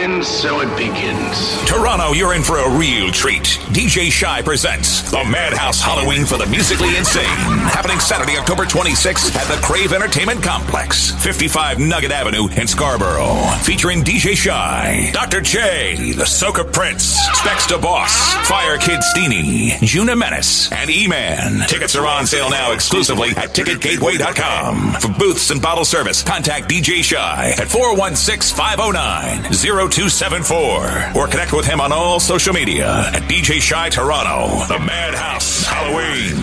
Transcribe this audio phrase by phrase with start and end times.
[0.00, 1.60] So it begins.
[1.66, 3.42] Toronto, you're in for a real treat.
[3.68, 7.26] DJ Shy presents the Madhouse Halloween for the Musically Insane.
[7.68, 13.36] Happening Saturday, October 26th at the Crave Entertainment Complex, 55 Nugget Avenue in Scarborough.
[13.62, 15.42] Featuring DJ Shy, Dr.
[15.42, 17.02] J, The Soca Prince,
[17.34, 21.68] Specs to Boss, Fire Kid Steenie, Juna Menace, and E-Man.
[21.68, 24.92] Tickets are on sale now exclusively at ticketgateway.com.
[24.94, 29.52] For booths and bottle service, contact DJ Shy at 416 509
[29.90, 35.66] 0274 or connect with him on all social media at DJ Shy Toronto, the Madhouse
[35.66, 36.36] Halloween.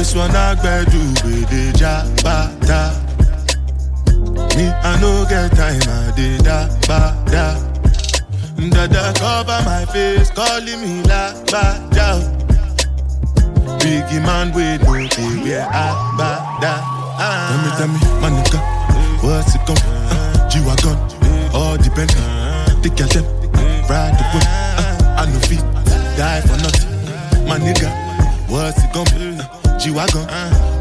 [0.00, 2.94] This one I do with the jabata.
[4.56, 7.58] Me, I no get time, I did da ba da.
[8.70, 12.49] Dada cover my face, calling me la ba da.
[13.90, 16.78] Biggie man, we no day where I ba da.
[17.50, 18.60] Tell me, tell me, my nigga,
[19.20, 20.94] what's it gon' uh, G-Wagon,
[21.52, 22.10] all depend.
[22.84, 23.26] The girl them,
[23.90, 24.46] ride the whip.
[24.46, 25.58] Uh, I no fit,
[26.16, 26.86] die for nothing.
[27.48, 27.90] My nigga,
[28.48, 30.22] what's it gon' Uh, G-Wagon,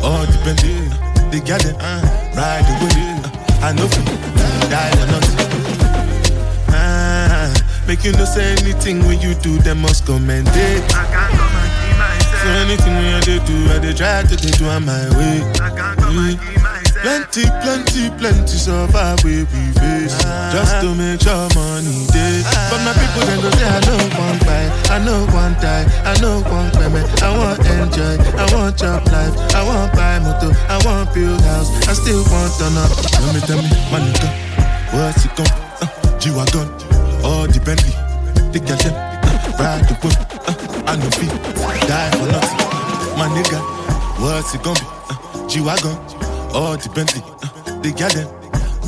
[0.05, 0.59] all depend.
[1.33, 1.75] The girl them,
[2.37, 2.93] ride the whip.
[3.25, 4.05] Uh, I no fit,
[4.69, 5.37] die for nothing.
[6.69, 7.49] Ah,
[7.87, 11.38] make you no say anything when you do, them must commend it.
[12.39, 15.43] So anything when I dey do, I dey try to dey do on my way.
[15.99, 16.39] Come and.
[16.99, 20.11] Plenty, plenty, plenty survive where we face.
[20.51, 24.39] Just to make sure money day But my people then go say I know one
[24.43, 27.07] buy I know one die, I know one payment.
[27.23, 29.31] I want enjoy, I want job life.
[29.55, 31.71] I want buy motor, I want build house.
[31.87, 34.27] I still want to know Tell me, tell me, my nigga
[34.91, 35.47] What's it gon'
[35.79, 36.67] uh, G-Wagon,
[37.23, 37.95] all the Bentley.
[38.51, 39.18] The uh,
[39.59, 40.15] ride the whip
[40.47, 41.33] uh, I know feet,
[41.87, 42.59] die for nothing.
[43.19, 43.59] My nigga,
[44.21, 44.85] what's it gonna be?
[45.09, 45.97] Uh, G-Wagon
[46.53, 48.27] all the Bentley, uh, the girl them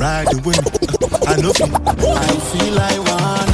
[0.00, 0.66] ride the wind.
[0.66, 1.74] Uh, I know feel.
[2.16, 3.51] I feel I wanna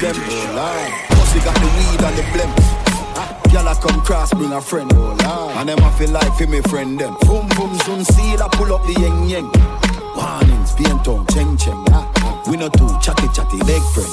[0.00, 0.16] them.
[0.16, 1.06] Oh.
[1.10, 2.50] Cause got the weed and the blem.
[3.52, 4.90] Y'all a come cross, bring a friend.
[4.94, 5.56] Oh, Lord.
[5.56, 7.16] And them I feel like for me friend them.
[7.22, 9.50] Boom boom soon seal, I pull up the yeng yeng.
[10.16, 11.84] Warnings, paint on, cheng cheng.
[11.90, 12.42] Ah, ah.
[12.48, 14.10] We not too chatty chatty leg friend.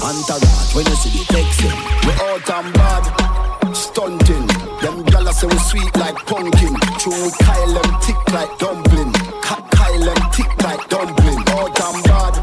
[0.00, 1.76] Entourage, when you see the texting.
[2.06, 4.46] We out and bad, stunting.
[4.80, 6.74] Them gala say we sweet like pumpkin.
[6.98, 9.12] True, Kyle them tick like dumpling.
[9.42, 11.42] Kyle them thick like dumpling.
[11.58, 12.34] Out and bad,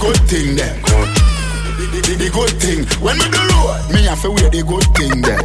[0.00, 0.80] The good thing them.
[0.80, 2.88] The, the, the good thing.
[3.04, 5.38] When we do road, me have to wear the good thing them.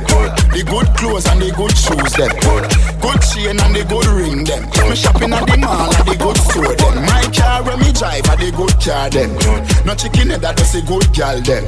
[0.50, 2.34] The good clothes and the good shoes them.
[2.42, 2.66] Good
[2.98, 4.66] Good chain and the good ring them.
[4.90, 7.06] Me shopping at the mall and the good store them.
[7.06, 9.30] My car when me drive at the good car them.
[9.86, 11.64] No chicken head that does a good girl them.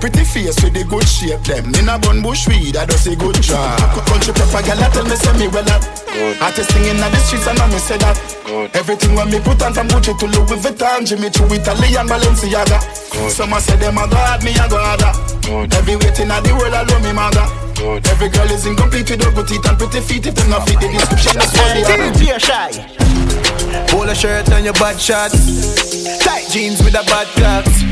[0.00, 1.68] Pretty face with the good shape them.
[1.76, 3.76] In a bun bush weed that does a good job.
[4.08, 5.84] Country proper gal tell me say me well up.
[6.08, 6.36] Good.
[6.40, 8.16] Hottest thing in the streets, and I me say that.
[8.48, 8.72] Good.
[8.72, 12.80] Everything when me put on from Gucci to Louis Vuitton, Jimmy Choo, Italian Balenciaga.
[13.12, 13.32] Good.
[13.32, 15.00] Some I say them a god, me a god.
[15.44, 15.68] Good.
[16.22, 17.46] Every waiting at the world, I love me mother.
[17.74, 18.06] Good.
[18.06, 20.26] Every girl is incomplete with her good teeth and pretty feet.
[20.26, 22.12] If them not fit the description, that's what they are.
[22.12, 22.70] DJ Shy.
[23.88, 26.22] Polo shirt and your bad shots.
[26.22, 27.82] Tight jeans with a bad clocks.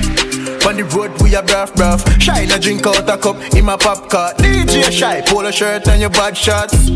[0.65, 2.06] On the road we a bruff bruff.
[2.23, 4.33] Shine a drink out a cup in my pop car.
[4.35, 6.88] DJ Shy, polo shirt and your bad shots.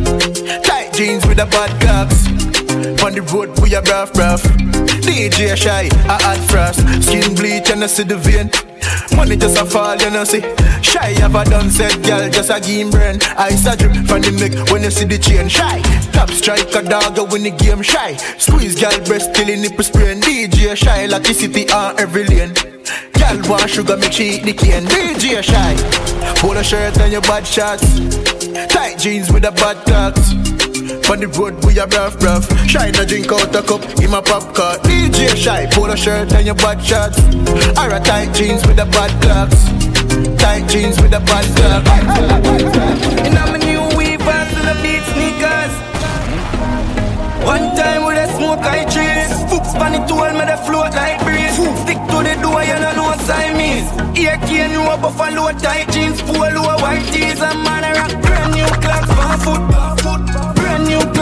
[0.63, 2.54] Tight jeans with a bad clocks.
[2.85, 4.43] On the road we a bruff bruff.
[5.01, 6.81] DJ Shy, I hot frost.
[7.03, 8.53] Skin bleach and I see the vein.
[9.17, 10.43] Money just a fall, you know see.
[10.83, 13.17] Shy have a done said, girl, just a game brain.
[13.39, 15.49] Ice a drip from the neck when you see the chain.
[15.49, 15.81] Shy,
[16.13, 18.17] top strike a dog when the game shy.
[18.37, 20.21] Squeeze girl breast till the nipple sprain.
[20.21, 22.53] DJ Shy like the city on every lane.
[23.17, 24.85] Girl want sugar, make she eat the cane.
[24.85, 25.73] DJ Shy,
[26.37, 27.89] polo shirt and your bad shots.
[28.69, 30.64] Tight jeans with a bad talks.
[30.85, 34.21] On the road we a bruff bruff Shine a drink out a cup in my
[34.21, 37.17] pop car DJ Shy, polo shirt and your bad shots
[37.81, 39.65] Or a tight jeans with a bad clocks
[40.37, 41.89] Tight jeans with a bad clocks
[43.25, 45.73] And I'm a new weavers to the beat sneakers.
[47.49, 49.33] One time with a smoke I trees.
[49.65, 51.57] Span it to all me the float like breeze.
[51.81, 53.89] Stick to the door you know no Siamese.
[54.21, 57.41] Ear cane you a buffalo tight jeans Polo white tees.
[57.41, 60.34] And man a rock Brand new clocks for foot Brand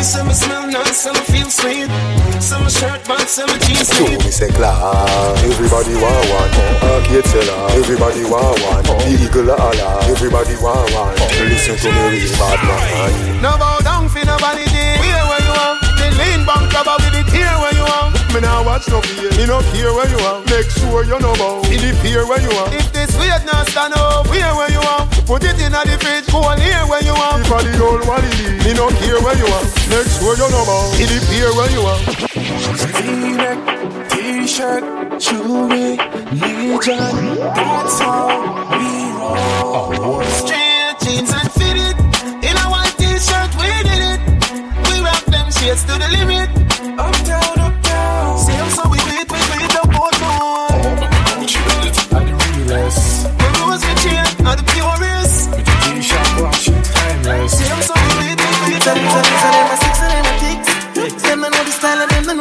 [0.00, 0.04] well.
[0.04, 1.88] Some smell nice, some feel sweet
[2.40, 6.50] Some shirt but some jeans So me say class, everybody want one.
[6.82, 8.82] Arcade seller, everybody want one.
[8.84, 11.14] The eagle Allah, everybody want one.
[11.48, 13.42] Listen to me, real bad man.
[13.42, 14.96] No bow down for nobody day.
[15.04, 15.76] Here where you are.
[16.00, 17.69] The lean bank cover with it here where.
[18.34, 19.30] Me now watch no fear.
[19.34, 20.38] Me no care where you are.
[20.46, 21.58] Make sure you know bow.
[21.66, 22.70] In the fear where you are.
[22.72, 25.02] If this weight not stand up, here where you are.
[25.26, 26.30] Put it in the fridge.
[26.30, 27.40] Go on here where you are.
[27.40, 29.66] If I the old one it Me no care where you are.
[29.90, 30.94] Make sure you know bow.
[31.02, 32.00] In the fear where you are.
[33.02, 34.84] V-neck, t-shirt,
[35.18, 35.98] jewelry,
[36.30, 41.96] Legion That's how we roll Straight jeans and fitted
[42.44, 44.20] In a white t-shirt we did it
[44.86, 46.59] We rock them shades to the limit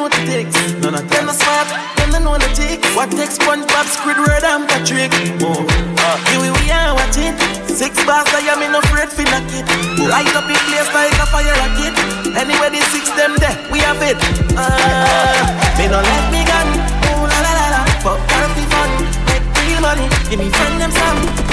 [0.09, 3.37] know the ticks None of them a smart, them they know the ticks What takes
[3.37, 5.13] SpongeBob, Squidward and Patrick?
[5.45, 5.65] Oh,
[6.01, 7.37] uh, here we we are watching
[7.69, 9.67] Six bars I am in afraid for knock it
[10.09, 11.93] Light up in place like a fire rocket.
[12.35, 14.17] Anyway the six them there, we have it.
[14.55, 15.43] Uh,
[15.77, 16.67] Me no let me gun.
[17.11, 17.81] Ooh la la la la.
[18.01, 18.89] Fuck party fun.
[19.27, 20.07] Make real money.
[20.29, 21.48] Give me friend them some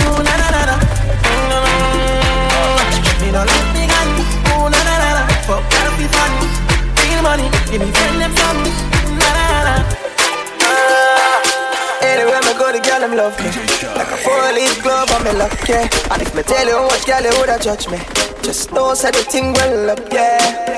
[7.37, 8.63] money Give me friend them some
[9.21, 9.75] La la la
[12.03, 13.51] Anywhere me go, the girl them love me.
[13.97, 15.89] Like a four-leaf glove on me luck, yeah.
[16.13, 17.99] And if me tell you how much girl you woulda judge me,
[18.43, 20.76] just know say the thing well up, yeah.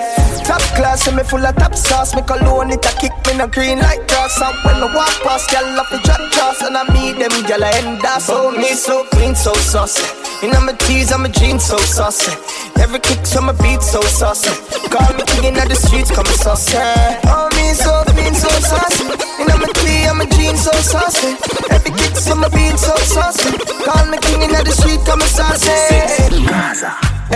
[0.48, 2.16] Top class, and me full of top sauce.
[2.16, 4.40] Me cologne it a kick me no green like grass.
[4.40, 7.62] And when me walk past, girl off the drop trust, and I meet them girl
[7.62, 8.22] I end up.
[8.22, 10.00] So me so clean, so saucy.
[10.40, 12.32] You know my tees and my jeans so saucy.
[12.80, 14.48] Every kick so my beat so saucy.
[14.88, 16.80] Call me king inna the streets, come saucy.
[17.28, 19.04] Oh me so clean, so saucy.
[19.36, 21.36] You know my tee and my jeans so saucy.
[21.68, 23.52] Every kick so my beat so saucy.
[23.84, 25.76] Call me king inna the street, come saucy.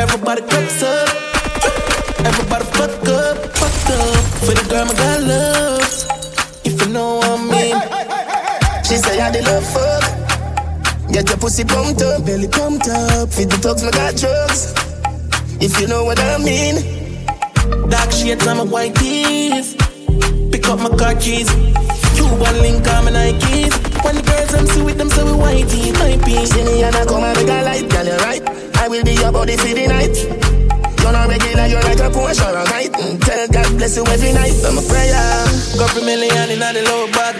[0.00, 1.41] Everybody cups up.
[2.24, 4.24] Everybody fuck up, fuck up.
[4.46, 6.06] For the girl my girl loves.
[6.64, 7.76] If you know what I mean.
[8.84, 11.10] She say I the love fuck.
[11.12, 13.28] Get your pussy pumped up, belly pumped up.
[13.28, 14.72] Feed the dogs, my got drugs.
[15.60, 16.76] If you know what I mean.
[17.90, 19.74] Dark shades on my white tees.
[20.52, 21.50] Pick up my car keys.
[22.14, 23.74] Cuban link on my Nikes.
[24.04, 26.50] When the girls them see with them, say we white tees, my piece.
[26.50, 28.42] See me and I come and make a light, girl, you right.
[28.78, 30.51] I will be your body for the night.
[31.02, 32.92] You're not regular, you're like a Porsche or a kite.
[32.92, 34.54] Mm, Tell God bless you every night.
[34.64, 35.46] I'm a prayer.
[35.78, 37.34] Couple million in the low bag.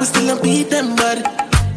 [0.00, 1.22] We still don't beat them bad.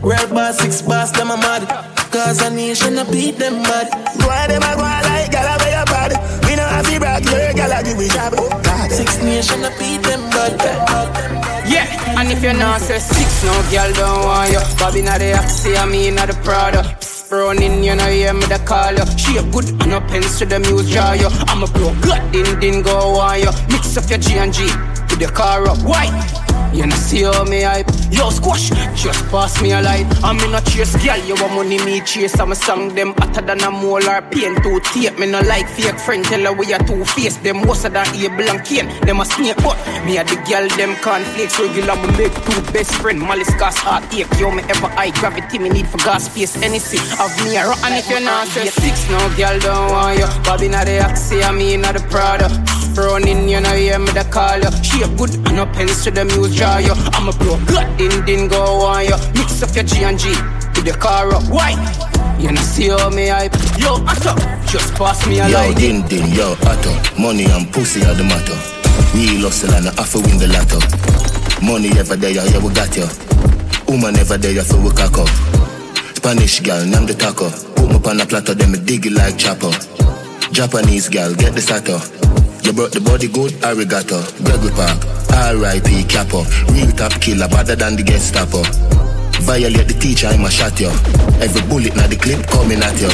[0.01, 1.67] Real boss, six boss, them a mad.
[2.11, 3.91] Cause a nation a beat them bad.
[4.19, 6.11] Go ahead, them a go a like, girl, I wear your bad.
[6.47, 8.33] We know have to brag, your girl, I give me job.
[8.63, 8.89] God.
[8.91, 10.55] Six nation a beat them bad.
[11.67, 11.83] Yeah,
[12.19, 14.59] and if you're not say six, no girl don't want you.
[14.79, 16.96] Bobby not the Oxy, I mean not the Prada.
[17.29, 19.05] Running, you know, hear me the call you.
[19.17, 21.27] She a good and no pens to the muse jar you.
[21.47, 23.51] I'm a blow, good, din din go on you.
[23.67, 24.63] Mix up your G and G,
[25.09, 26.15] put the car up, white.
[26.73, 30.07] You know see how me hype Yo squash, just pass me a light.
[30.23, 32.39] I'm in a chase, girl, you want money me chase.
[32.39, 34.55] I'm a song them hotter than a molar pain.
[34.63, 37.35] To tape Me no like fake friend, tell her we are two face.
[37.37, 38.87] Them of that able and cane.
[39.01, 42.93] Them a snake but me a the girl them conflicts Regular me make two best
[42.95, 43.19] friend.
[43.19, 44.27] Malice gas heartache.
[44.39, 45.59] Yo me ever high gravity.
[45.59, 48.47] Me need for gas space Anything of me a And if you're not.
[48.47, 50.27] Six, no girl don't want you.
[50.43, 52.47] Bobby not the Oxy, I mean not the Prada
[52.97, 54.71] Running, you know, hear me the call you.
[54.81, 56.93] She a good and no pens to the muse jar you.
[57.13, 58.57] I'm a blow, good din din go
[58.89, 59.17] on you.
[59.37, 60.29] Mix up your G and G
[60.73, 61.43] with the car up.
[61.45, 61.77] Why?
[62.39, 63.53] You know, see how me hype.
[63.77, 64.33] Yo, Atto,
[64.65, 65.77] just pass me a Yo, light.
[65.77, 66.89] din din, yo, Atto.
[67.21, 68.57] Money and pussy are the matter.
[69.13, 70.81] Real hustle and I have to win the lotto.
[71.61, 73.05] Money ever there, yeah, we got you.
[73.87, 75.29] Woman ever there, so we cock up.
[76.17, 77.49] Spanish girl, name the taco.
[77.77, 79.69] Put me on a platter, then me dig it like chopper.
[80.51, 82.01] Japanese girl, get the sato.
[82.77, 84.21] Brought the body good, arigato.
[84.45, 85.01] Gregory Park,
[85.33, 86.03] R.I.P.
[86.05, 86.45] Capo.
[86.69, 88.61] Real top killer, better than the Gestapo.
[89.41, 90.93] Violate the teacher, I'ma shot you.
[91.41, 93.09] Every bullet na the clip coming at you.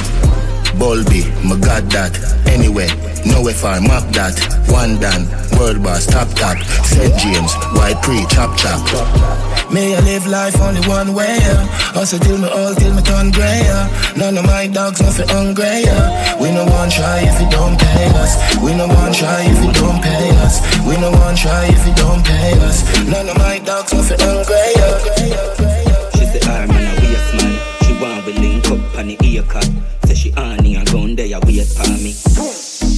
[0.76, 2.12] Bulby, my god that.
[2.46, 2.92] Anyway,
[3.24, 4.36] nowhere far, map that.
[4.68, 6.60] One done, world boss, top top.
[6.84, 7.16] St.
[7.16, 8.84] James, white pre, chop chop.
[9.74, 11.66] May I live life only one way, yeah.
[11.98, 13.90] Hustle till me old, till me turn grey, yeah.
[14.16, 16.38] None of my dogs nothing hungry, yeah.
[16.40, 18.34] We no one try if you don't pay us.
[18.62, 20.62] We no one try if you don't pay us.
[20.86, 22.78] We no one try if you don't pay us.
[23.08, 24.98] None of my dogs nothing hungry, yeah.
[26.14, 27.54] She say, I'm man a waste man.
[27.82, 29.68] She want we link up on the ear cut.
[30.06, 32.14] Say she honey and gun there wait for me.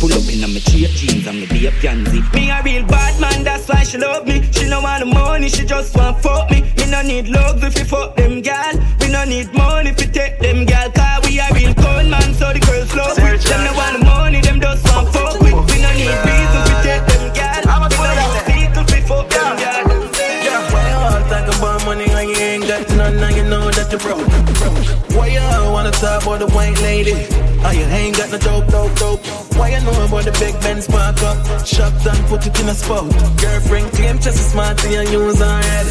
[0.05, 2.21] Pull up in a me straight jeans and me be a pansy.
[2.37, 4.45] Me a real bad man, that's why she love me.
[4.51, 6.61] She no want the money, she just want fuck me.
[6.77, 8.77] Me no need love if you fuck them gal.
[9.01, 10.91] We no need money if you take them gal.
[10.91, 13.33] Cause we a real con man, so the girls love we.
[13.49, 15.73] Them no want the money, them just want fuck with.
[15.73, 17.65] We no need reason if you take them gal.
[17.65, 19.89] We no want people if you fuck them gal.
[20.69, 23.89] Why you all talk about money when you ain't got none and you know that
[23.89, 24.54] you're broke?
[25.99, 27.15] Talk about the white lady?
[27.75, 29.25] You ain't got no dope, dope, dope.
[29.55, 31.65] Why you know about the big Benz park up?
[31.65, 33.09] Shocked and put it in a spot.
[33.39, 35.87] Girlfriend claim just as smart and use her head.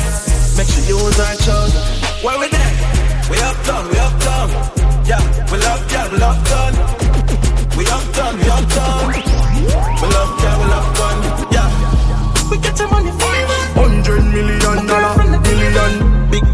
[0.57, 1.83] Make sure you use her chosen.
[2.23, 2.73] Where we there?
[3.31, 4.49] We uptown, we uptown.
[5.09, 6.75] Yeah, we love, yeah, we love done.
[7.77, 9.09] We uptown, we uptown.
[9.09, 11.17] We love, yeah, we love gun.
[11.51, 12.51] Yeah.
[12.51, 13.11] We get your money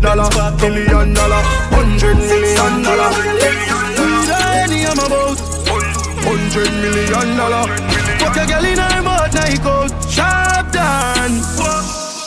[0.00, 3.10] dollar, billion dollar, hundred million dollar.
[4.26, 5.38] Tiny I'm about
[6.24, 7.64] hundred million dollar.
[8.18, 11.36] Fuck a girl in her mouth, night out, sharp done.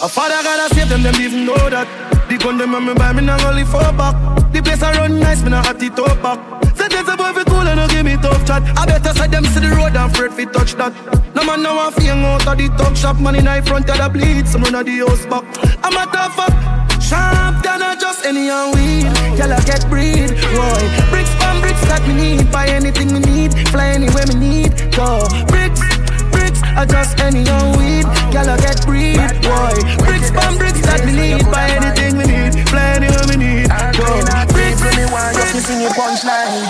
[0.04, 1.88] A father gotta save them, them even know that.
[2.30, 4.16] The gun them and me buy me not only for back.
[4.52, 6.40] The place I run nice, me not hot it up back.
[6.76, 8.64] Say there's a boy fi cool and no give me tough chat.
[8.78, 10.94] I better say them see the road and afraid fi touch that.
[11.36, 13.98] No man now a fing out of the talk shop, man in high front of
[13.98, 15.44] the bleed, some run of the house back.
[15.84, 16.54] I'm a tough fuck.
[17.02, 19.08] Sharp than a just any and weed.
[19.40, 20.30] Girl, I get breed.
[20.52, 22.52] Boy, bricks from bricks that me need.
[22.52, 23.52] Buy anything me need.
[23.70, 24.72] Fly anywhere me need.
[24.92, 25.26] Go.
[25.48, 25.82] Bricks,
[26.30, 28.06] bricks, I just any and weed.
[28.36, 29.18] Girl, I get breed.
[29.42, 31.48] Boy, bricks from bricks that me need.
[31.50, 32.54] Buy anything me need.
[32.70, 33.70] Fly anywhere me need.
[33.98, 34.22] Go.
[34.52, 36.68] Bricks, to sing your punchline.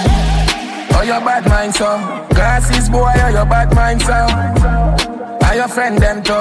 [0.96, 1.98] Oh, your bad mind, so.
[2.30, 5.33] Glasses, boy, oh, your bad mind, so.
[5.54, 6.34] Are your friend them too?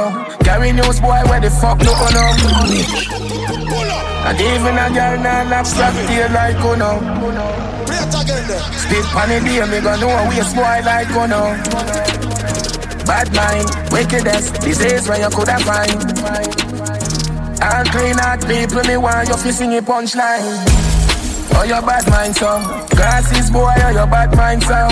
[0.43, 2.33] Carry news boy where the fuck look on them.
[4.25, 6.97] And even a girl nah lap strap tail like uno.
[8.81, 11.61] Spit pan the day, me gon' know a waste boy like uno.
[13.05, 15.93] Bad mind, wickedest, disease where you coulda find.
[17.61, 20.41] All clean out people, me want you fi sing a punchline.
[21.55, 22.63] Oh, your bad mind, so.
[22.97, 24.89] Glasses boy, oh, your bad mind, so.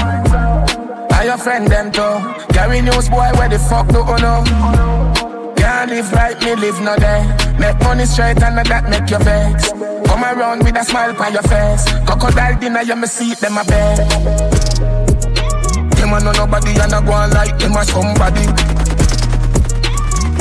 [1.17, 2.40] Are your friend them too?
[2.61, 4.45] Carry news boy where the fuck do you know?
[5.57, 7.25] Can't live right, me live no day.
[7.57, 9.73] Make money straight and that make your vex.
[10.05, 11.89] Come around with a smile on your face.
[12.05, 13.97] Crocodile dinner you me see them a bed.
[15.97, 18.45] Them a know nobody and a go on like them a somebody.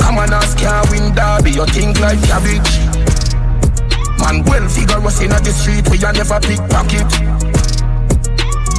[0.04, 1.56] Come on ask can't win derby.
[1.56, 2.84] You think like cabbage.
[4.20, 7.08] Man well figure us in the street we you never pickpocket.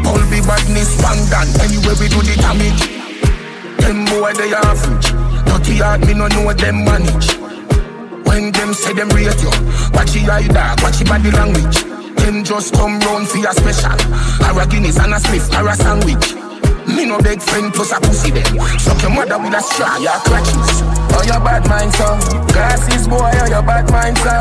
[0.06, 3.01] All be badness pandan anyway we do the damage.
[3.92, 5.12] Them boy they average.
[5.44, 7.36] Dirty heart me no know them manage.
[8.24, 9.52] When them say them rate you,
[9.92, 11.84] watch your eye dog, watch your body language.
[12.24, 13.92] Them just come round for your special.
[14.48, 16.40] Or Guinness and a spliff or sandwich.
[16.88, 18.48] Me no beg friend plus a pussy them.
[18.80, 20.88] Suck your mother with a straw, your crutches.
[21.12, 22.16] Oh, your bad mind, so.
[22.56, 24.40] Glasses, boy, oh, your bad mind, so.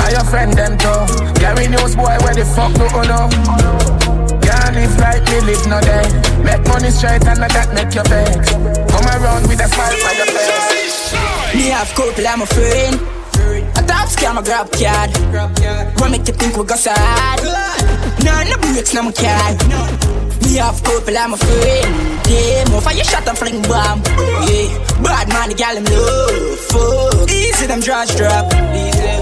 [0.00, 1.36] Are your friend, them, too.
[1.36, 3.91] Gary News, boy, where the fuck do you know?
[4.72, 6.06] Live like me live no day.
[6.42, 8.52] Make money straight and not that make your vex.
[8.88, 11.12] Come around with a smile for your face.
[11.54, 12.96] Me have couple, I'm a friend.
[13.76, 15.10] A top scam, a grab card.
[16.00, 17.40] What make you think we go sad?
[18.24, 19.52] Nah, no breaks, no my car.
[20.40, 21.92] Me have couple, I'm a friend.
[22.32, 24.00] Yeah, more fire shot and fling bomb.
[24.48, 24.72] Yeah,
[25.04, 26.58] bad man, the gal him love.
[26.72, 28.52] Fuck, easy them draws drop.
[28.72, 29.21] Easy.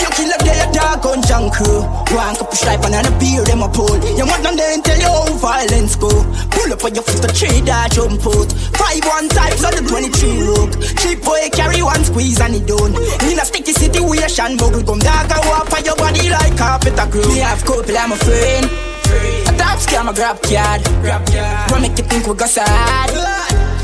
[0.00, 1.84] You kill a day a dog on junk crew.
[2.16, 4.00] One cup of stripe and a beer them a pull.
[4.16, 6.08] You want them then tell you how violence go.
[6.50, 8.50] Pull up on your foot to trade that jump out.
[8.80, 10.72] Five one times on the 23 rook.
[10.98, 12.96] Cheap boy carry one squeeze and he done.
[13.28, 17.06] In a sticky situation, muggle come dog I walk on your body like carpet a
[17.06, 17.28] crew.
[17.28, 18.66] Me have couple, I'm a friend.
[19.48, 20.80] A top scam, a grab card.
[21.02, 21.70] Grab card.
[21.70, 23.10] What make you think we go sad?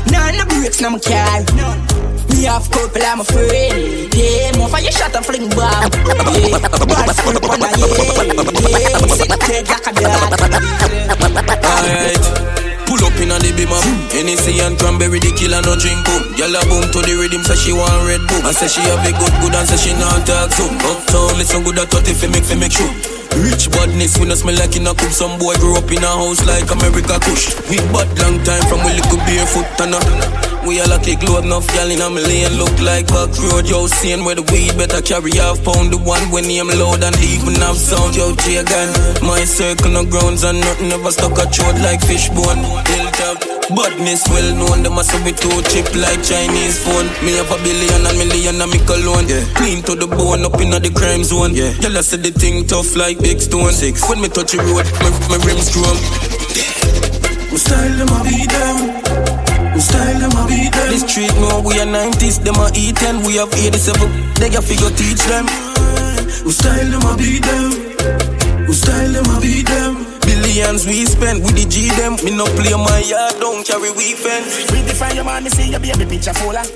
[0.09, 2.06] Nah, no breaks, no my car.
[2.29, 4.13] Me have couple, I'm a friend.
[4.13, 5.91] Yeah, more your shot and fling bomb.
[6.35, 7.87] Yeah, bad school on a yeah.
[8.67, 10.31] Yeah, sit dead like a dog.
[11.65, 12.57] Alright.
[12.87, 13.83] Pull up in a the beam up
[14.15, 17.75] Hennessy and cranberry the killer no drink boom a boom to the rhythm say she
[17.75, 20.55] want red boom And say she have a good good and say she not talk
[20.55, 22.87] so Uptown listen good at 30 fi make fi make sure
[23.43, 26.07] Rich badness, we no smell like in a coop Some boy grew up in a
[26.07, 30.81] house like America Kush We bad long time from we little barefoot and a We
[30.81, 34.35] a lucky globe, enough gal in a million Look like back road, yo, seeing where
[34.35, 38.19] the weed Better carry half pound, the one when name loud And even have sound,
[38.19, 38.91] yo, Jagan
[39.23, 43.39] My circle no grounds and nothing ever stuck a throat like fishbone Hilltop
[43.71, 47.07] Badness well known, them a say we too cheap like Chinese phone.
[47.19, 49.27] Me have a billion and million and me cologne.
[49.27, 49.43] Yeah.
[49.59, 51.51] Clean to the bone, up in the crime zone.
[51.53, 51.75] Yeah.
[51.83, 53.73] Y'all say the thing tough like big stone.
[53.73, 54.07] Six.
[54.07, 55.99] When me touch the road, my, my rims chrome.
[57.51, 59.16] My style them a them.
[59.87, 60.89] Style them a beat them.
[60.91, 63.25] This street no, we are 90s, them a E10.
[63.25, 65.45] We have 87, they got figure teach them.
[66.43, 68.67] My style them a beat them.
[68.67, 70.16] My style them a beat them.
[70.27, 72.19] Billions we spend with the G them.
[72.19, 74.43] Me no play my yard, don't carry weekend.
[74.75, 76.67] Read from your man, me see your baby picture fuller.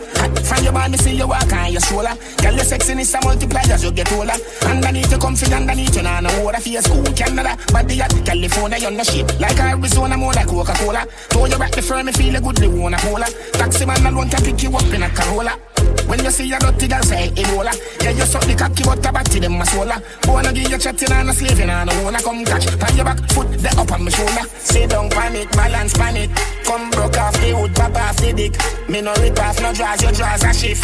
[0.48, 2.16] From your man, me see you walk on your shoulder.
[2.40, 4.40] Girl, your sexiness a multiply as you get older.
[4.64, 6.64] Underneath you comfy, underneath you nah no water.
[6.70, 9.28] Your school, Canada, body at California, you're no shit.
[9.40, 11.06] Like Arizona, more like Coca-Cola.
[11.30, 13.28] Throw you back the firm, me feel a good, they wanna cola.
[13.54, 15.60] Taxi man alone can pick you up in a Corolla.
[16.08, 17.72] When you see a dirty girl say Ebola
[18.04, 21.12] Yeah, you suck the cocky but the body them a swola Wanna give you chatting
[21.12, 22.68] and a slaving and a wanna come catch.
[22.80, 24.46] Pan your back, foot the up on my shoulder.
[24.58, 26.30] Sit down panic, balance panic.
[26.64, 28.54] Come broke off the wood, pop off the dick.
[28.90, 30.84] Me no rip off, no draws, your draws a shift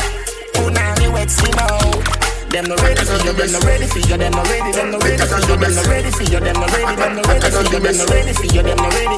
[0.54, 4.32] Punani wet skin out them no ready for you, them no ready for you, them
[4.32, 6.96] no ready, them no ready for you, them no ready for you, them no ready,
[6.96, 9.18] them no ready for you, them no ready for you, them no ready.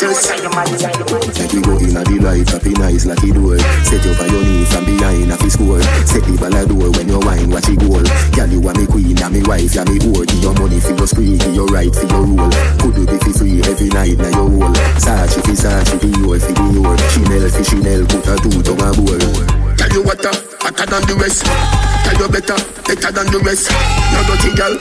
[0.00, 3.58] Take you go in a the light, happy nice like it door.
[3.84, 5.82] Set you on your knees from behind a score.
[6.08, 8.00] Set the ball a door when you wine, watch it goal.
[8.32, 10.24] Girl, you are me queen, and me wife, and me whore.
[10.26, 12.50] Give your money for your spree, give your right for your rule.
[12.80, 14.74] Could you be fi free every night now your whole.
[14.96, 16.96] Sachi fi Sachi, Dior fi Dior.
[17.12, 19.69] Chanel fi Chanel, put a two to my bowl.
[19.90, 21.44] Tell you what, uh, hotter than the rest.
[21.44, 22.54] Tell you better,
[22.86, 23.70] better than the rest.
[24.14, 24.78] No dirty girl,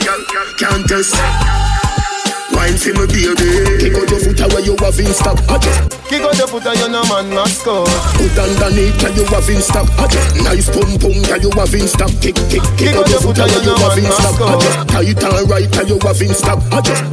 [0.55, 1.78] can't test.
[2.59, 3.79] Wine for me baby.
[3.79, 5.39] Kick out your foot away you have in stop
[6.11, 7.87] Kick out your foot and you no man must go
[8.19, 9.87] Put underneath and you have in stop
[10.43, 13.47] Nice pum pum and you have in stop Kick kick kick out your foot and
[13.63, 14.35] you have in stop
[14.91, 16.59] Tight and right and you have in stop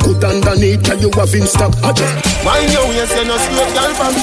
[0.02, 1.78] Put underneath and you have in stop
[2.42, 4.18] Mind your waist you no straight girl from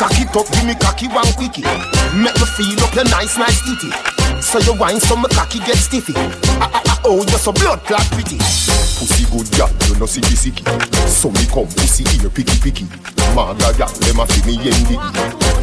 [0.00, 1.68] Cock it up give me cocky one quickie.
[2.16, 4.13] Make me feel up your nice nice titty
[4.44, 6.12] So you wine so my cocky get stiffy.
[6.16, 8.36] Ah, ah, ah, Oh you're so blood clot pretty.
[8.38, 10.62] Pussy good gal, you know sicky sicky.
[11.08, 12.86] So me come pussy ear picky picky.
[13.34, 14.94] Maga gal, dem a see me yendi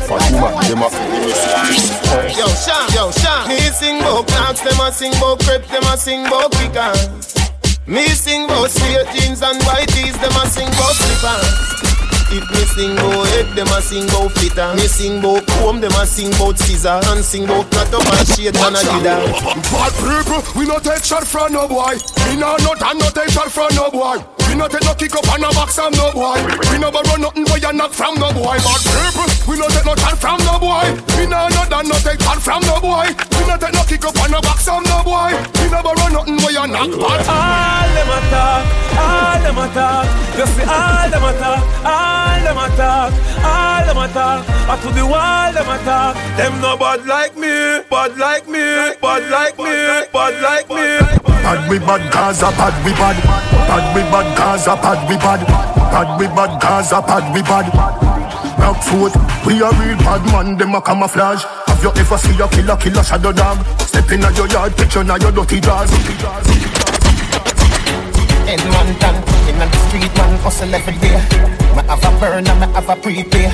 [0.09, 3.47] Fatuma, dem a fi me sicky Yo, Sean, yo, Sean.
[3.47, 7.35] Me sing bout clocks, dem a sing bout crepe, dem a sing bout kickers
[7.87, 11.90] Me sing bout straight jeans and white tees, dem a sing bout slippers
[12.31, 14.73] if me sing bout egg, them a sing bout fitter.
[14.75, 16.99] Me sing bout comb, them a sing bout scissor.
[17.11, 19.15] And sing bout cut up and shade and a dida.
[19.71, 21.95] Bad people, we no take shot from no boy.
[22.27, 24.40] We no not and no take shot from no boy.
[24.51, 26.35] We no take no kick up on a box from no boy.
[26.67, 28.59] We no borrow nothing boy and knock from no boy.
[28.59, 30.91] Bad people, we no take no shot from no boy.
[31.15, 33.07] We no not and no take shot from no boy.
[33.15, 35.31] We no take no kick up on a box from no boy.
[35.55, 37.23] We no borrow nothing boy and knock bad.
[37.31, 38.63] All them a talk,
[38.99, 40.05] all them a talk.
[40.35, 44.39] You see all them a talk, all them a talk, all them a talk.
[44.67, 46.13] But to the wall them a talk.
[46.35, 51.20] Them no bad like me, bad like me, bad like me, bad like me.
[51.71, 53.17] We bad Gaza, bad we bad.
[53.67, 55.41] Bad we bad Gaza, bad we bad.
[55.91, 57.67] Bad we bad Gaza, bad we bad.
[58.59, 59.13] Rock foot,
[59.45, 61.43] we a real bad man, them a camouflage.
[61.67, 63.65] Have you ever see a killer, killer shadow dog?
[63.79, 65.89] Step in your yard, picture now your dirty jaws.
[68.45, 69.15] Head man done,
[69.49, 71.17] in the street man hustle every day.
[71.75, 73.49] Me have a burn and me have a prepay.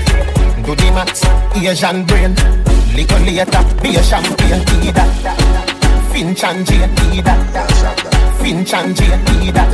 [0.66, 1.24] Do the max,
[1.56, 2.36] Asian brain.
[2.96, 5.77] Little later, be a champagne, need that.
[6.18, 8.42] Finch and Jane, need that.
[8.42, 9.70] Finch and Jane, need that.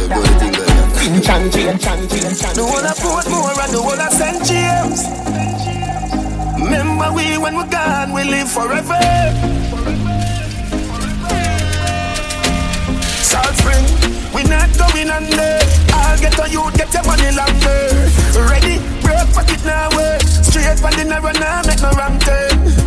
[0.99, 4.43] Finch and Jane, Chan Jane, Chan The whole of Portmore and the whole of St.
[4.43, 5.08] James.
[6.60, 8.99] Remember we when we're gone, we live forever.
[13.23, 13.88] Salt Spring,
[14.36, 15.63] we not going under.
[15.95, 17.88] I'll get on you, get your money longer.
[18.51, 20.19] Ready, break pocket now, way.
[20.43, 22.83] Straight for the narrow now, make no wrong turn.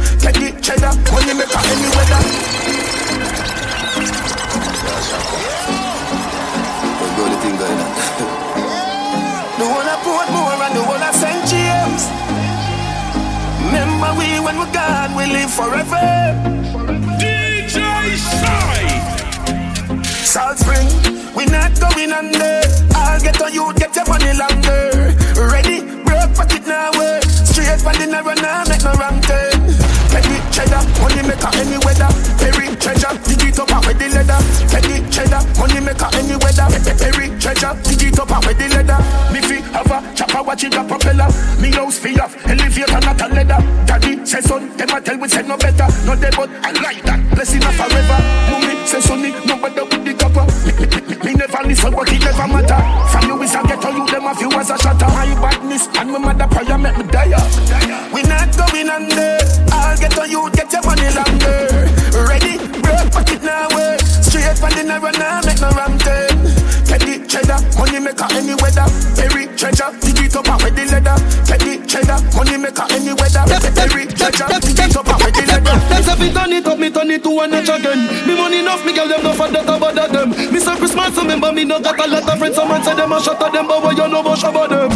[81.67, 82.57] No got a lot of friends.
[82.57, 84.91] Some man say them a shot at them, but what you know about shabba them?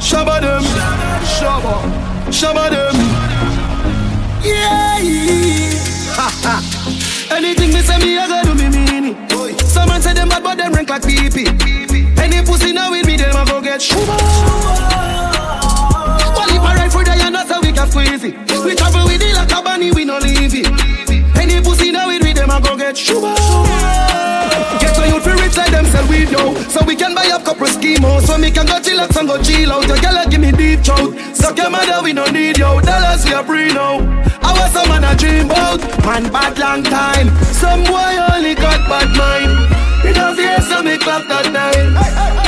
[0.00, 0.62] Shabba them,
[1.36, 1.74] shabba,
[2.30, 2.96] shabba them.
[4.42, 5.00] Yeah,
[6.14, 7.36] ha ha.
[7.36, 9.60] Anything me say me, I gotta do me mean it.
[9.60, 11.46] Some man say them bad, but them rank like pee pee.
[12.20, 14.16] Any pussy now with me, them a go get shuba.
[16.36, 18.34] Well, if I ride for the and that's how we can squeeze it.
[18.64, 20.66] We travel with it like a bunny, we no leave it.
[21.36, 22.96] Any pussy now with me, them a go get.
[22.96, 24.65] Get
[26.30, 26.54] yo.
[26.68, 29.72] So we can buy up couple schemos So me can go chillax and go chill
[29.72, 29.86] out.
[29.86, 31.14] Your girl give me deep throat.
[31.34, 32.80] Suck your mother we no need yo.
[32.80, 33.98] Dollars we a free now.
[34.42, 37.28] I was some man a dream about Man bad long time.
[37.52, 39.52] Some boy only got bad mind.
[40.04, 42.46] You know fear so me clap that time.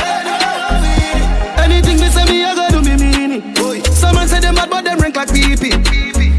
[1.59, 4.69] Anything me say me I go do me mean it Some man say them bad
[4.69, 5.53] but them rank like pee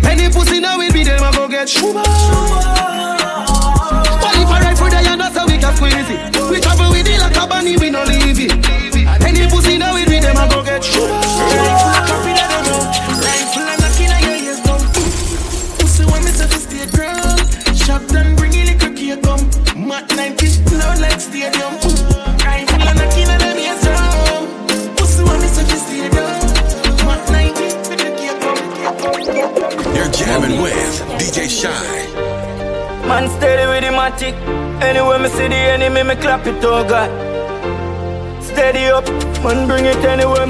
[0.08, 2.79] Any pussy now will be them I go get shuba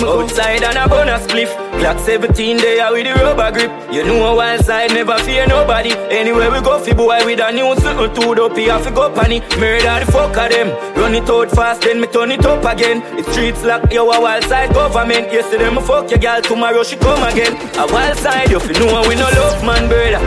[0.01, 0.21] me go.
[0.21, 1.51] Outside and a bonus spliff.
[1.81, 3.71] Glock 17 there with the rubber grip.
[3.93, 5.93] You know a wild side, never fear nobody.
[6.11, 9.13] Anywhere we go, fi boy with a new circle to the P, have to go
[9.13, 9.41] panny.
[9.59, 10.69] Murder the fuck of them.
[10.97, 13.03] Run it out fast, then me turn it up again.
[13.19, 15.33] It streets like yo a wild side government.
[15.33, 17.55] Yesterday me fuck your girl, tomorrow she come again.
[17.79, 20.21] A wild side, you fi know we no love man, brother.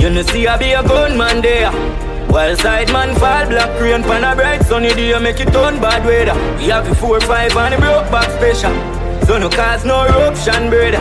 [0.00, 1.70] You know see I be a gunman there.
[2.30, 6.04] Wild side man fall black rain pan a bright sunny day make it turn bad
[6.06, 6.34] weather.
[6.56, 8.91] We have the four five and the broke back special.
[9.26, 11.00] So no cause no eruption brother.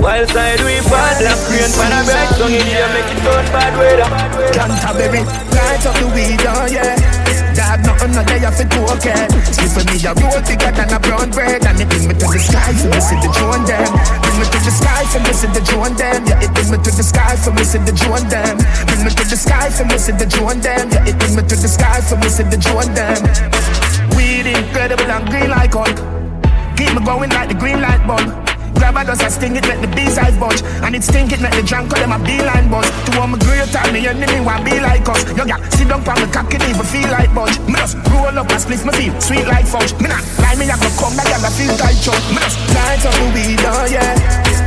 [0.00, 3.74] Wild side we fall black rain pan a bright sunny day make it turn bad
[3.76, 4.08] weather.
[4.54, 6.94] Canterbury, light up the weed, oh yeah.
[7.54, 9.26] Dad, nothing no day off it okay.
[9.74, 12.38] For me a road bigger than a brown bread, and it bring me to the
[12.38, 13.90] sky for me see the drone them.
[14.22, 16.20] Bring me to the sky for me see the drone them.
[16.26, 18.56] Yeah, it bring me to the sky for me see the drone them.
[18.86, 20.88] Bring me to the sky for me see the drone them.
[20.94, 23.18] Yeah, it bring me to the sky for me see the drone them.
[24.16, 26.17] Weed incredible and green like Hulk.
[26.78, 28.47] Keep me going like the green light bulb.
[28.74, 31.54] Grab a dust, I sting it, make the B-side bunch And it stink it, make
[31.54, 34.64] the drunk call them a beeline buzz To all my great time, me enemy want
[34.64, 37.58] be like us You got sit down on the cock, it even feel like budge
[37.66, 37.96] Me just
[38.28, 39.92] roll up a spliff me feel sweet like fudge.
[40.02, 42.20] Me not lie, me have to come back and I feel tight chunk.
[42.34, 44.14] Me just light up the weed, oh yeah.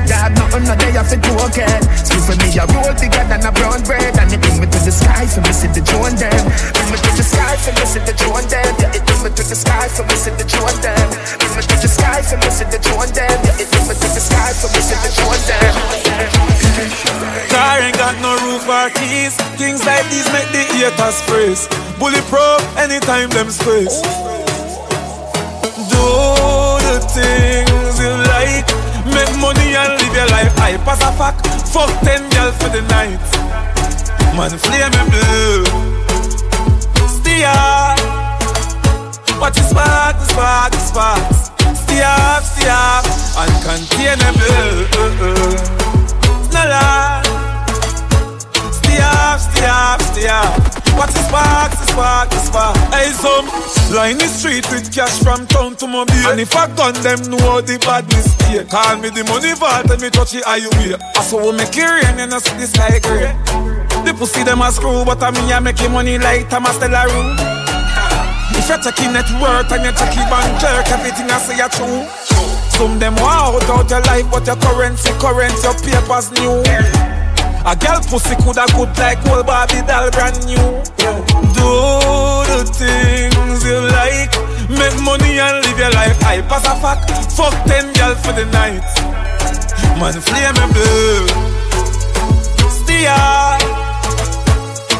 [0.07, 1.77] Dad, nothing no day I fit to okay.
[2.01, 4.79] Spliff for me a roll bigger than a brown bread, and it bring me to
[4.81, 6.43] the sky for me see the joint them.
[6.73, 8.71] Bring me to the sky for me see the joint them.
[8.79, 11.07] Yeah, it bring me to the sky for me see the joint them.
[11.39, 13.37] Bring me to the sky for me see the joint them.
[13.45, 15.75] Yeah, it bring me to the sky for me see the joint them.
[17.51, 19.35] Car ain't got no roof or keys.
[19.59, 21.67] Things like these make the haters freeze.
[21.99, 23.99] Bulletproof anytime them squeeze.
[25.91, 26.07] Do
[26.87, 28.67] the things you like.
[29.11, 30.53] Make money and live your life.
[30.59, 31.35] I pass a fuck.
[31.67, 33.19] Fuck ten girls for the night.
[34.37, 35.65] Man, flame and blue.
[37.11, 37.51] Steer.
[39.39, 41.51] Watch the spark, the spark, the sparks.
[41.83, 43.20] Stay up, stay up.
[43.35, 44.87] Uncontainable.
[46.51, 47.23] No lie.
[48.71, 50.81] Stay up, stay up, stay up.
[50.97, 52.77] Watch the spark, the spark, the spark.
[52.91, 53.47] Hey, some
[53.95, 56.31] line the street with cash from town to beer.
[56.31, 58.65] And if I gun them, know the badness stay.
[58.65, 60.99] Call me the money vault and me touch it how you wear.
[61.15, 63.31] I saw we make it rain and I see the sky gray.
[64.03, 67.37] The pussy them a screw, but I me I make money like Thomas Stella room.
[68.51, 72.60] If you're checking net worth and you're checking bank clerk, everything I say you true.
[72.77, 76.63] Some them wow out your life, but your currency, current, your papers new.
[77.63, 80.81] A girl pussy coulda good like old Barbie doll brand new.
[81.53, 81.69] Do
[82.49, 84.33] the things you like,
[84.67, 86.17] make money and live your life.
[86.25, 87.05] I pass a fuck,
[87.37, 88.81] fuck ten girls for the night.
[89.99, 91.27] Man, flame and blue.
[92.81, 93.13] Steer,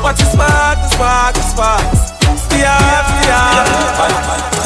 [0.03, 2.10] watch the spark, the spark, the sparks.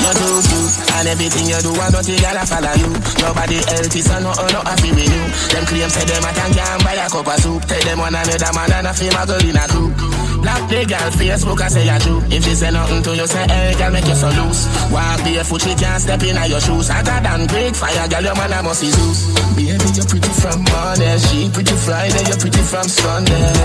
[0.05, 0.61] You do you
[0.95, 2.89] and everything you do, I don't think I'll follow you.
[3.21, 5.23] Nobody else is no, oh, no happy with you.
[5.53, 7.65] Them claim say them a can can buy a cup of soup.
[7.65, 10.24] Tell them one another man and a feel a girl in a group.
[10.45, 12.21] Black the girl Facebook I say you true.
[12.29, 14.69] If she say nothing to you, say hey girl make you so loose.
[14.93, 16.85] Walk barefoot, she can't step in your shoes.
[16.85, 19.25] Hotter than break fire, girl your man a must be Zeus.
[19.57, 23.57] Baby you're pretty from Monday, she pretty Friday, you're pretty from Sunday.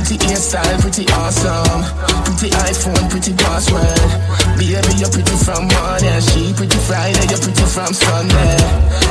[0.00, 1.84] Pretty hairstyle, pretty awesome.
[2.24, 4.08] Pretty iPhone, pretty password.
[4.56, 8.56] Baby you're pretty from Monday, she pretty Friday, you're pretty from Sunday.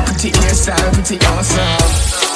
[0.09, 1.77] Pretty hairstyle, pretty awesome.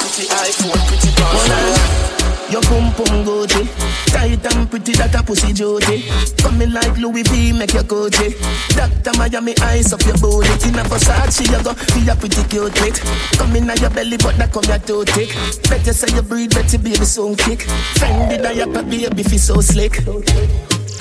[0.06, 2.07] Pretty iPhone, pretty password.
[2.50, 3.68] Your pum pum Gucci
[4.08, 6.08] Tight and pretty that a pussy Jody
[6.40, 8.32] Coming like Louis V make your Gucci
[8.72, 10.48] Doctor Miami eyes up your booty.
[10.68, 12.96] In a Versace you go be a pretty cute trick
[13.36, 15.28] Coming out your belly but that come your too thick.
[15.68, 17.68] Better say you breathe better baby soon kick.
[18.00, 20.00] Fendi diaper baby feel so slick.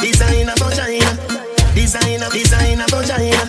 [0.03, 1.15] Designer vagina
[1.73, 3.43] Designer, designer vagina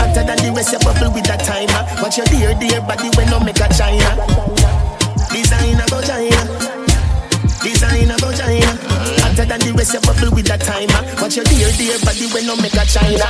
[0.00, 1.84] Hotter than the rest you bubble with that timer.
[2.00, 4.61] Watch your dear dear body when no make a china
[9.82, 11.02] The rest, bubble with that timer.
[11.18, 13.26] Watch your dear, dear body when no make a china.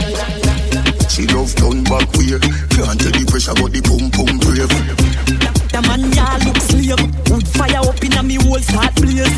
[1.08, 2.44] She love turn back weird
[2.76, 4.68] Can't tell the pressure but the pum pum brave
[5.72, 7.00] The man ya look slave.
[7.32, 9.32] Wood fire up in a me whole start blaze.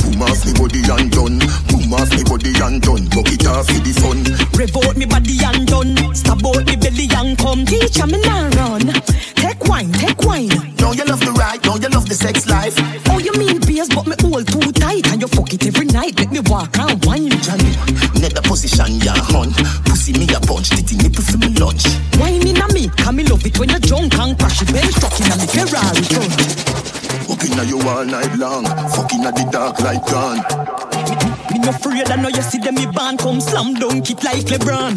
[0.00, 1.44] Boom off me body and done.
[1.68, 3.04] Boom off me body and done.
[3.12, 4.24] Buck it off for the fun.
[4.56, 5.92] Rev out me body and done.
[6.16, 7.68] Stab out me belly and come.
[7.68, 8.88] Teach me now run.
[9.36, 10.48] Take wine, take wine.
[10.80, 12.80] Now you love the ride, now you love the sex life.
[13.12, 13.59] Oh you mean
[15.20, 16.18] you fuck it every night.
[16.18, 17.28] Let me walk and wine.
[17.44, 17.76] Johnny,
[18.16, 19.52] net the position ya hun
[19.84, 21.84] Pussy me a punch, titty nipple for me lunch.
[22.16, 24.72] Wine in a me, can me love it when you're drunk and crash it.
[24.72, 26.32] Bench truck in a me Ferrari front
[27.28, 28.64] Fucking at you all night long.
[28.96, 30.40] Fucking at the dark like gun
[31.52, 34.48] Me no afraid I know you see them me band come slam dunk it like
[34.48, 34.96] LeBron.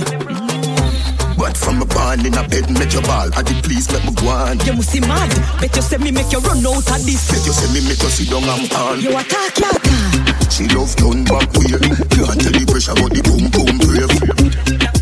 [1.37, 4.13] But from a ball in a bed make your ball At the please let me
[4.15, 4.59] go on.
[4.65, 5.31] You must see mad.
[5.59, 7.27] Bet you say me make you run out of this.
[7.27, 10.12] Bet you say me make you sit down and fall You attack, you attack
[10.53, 11.81] She love turn back weird
[12.13, 14.05] Can't tell the pressure but the boom boom brave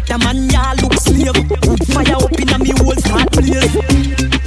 [0.08, 1.36] The man ya look slave.
[1.68, 3.76] Wood fire up in a me whole start blaze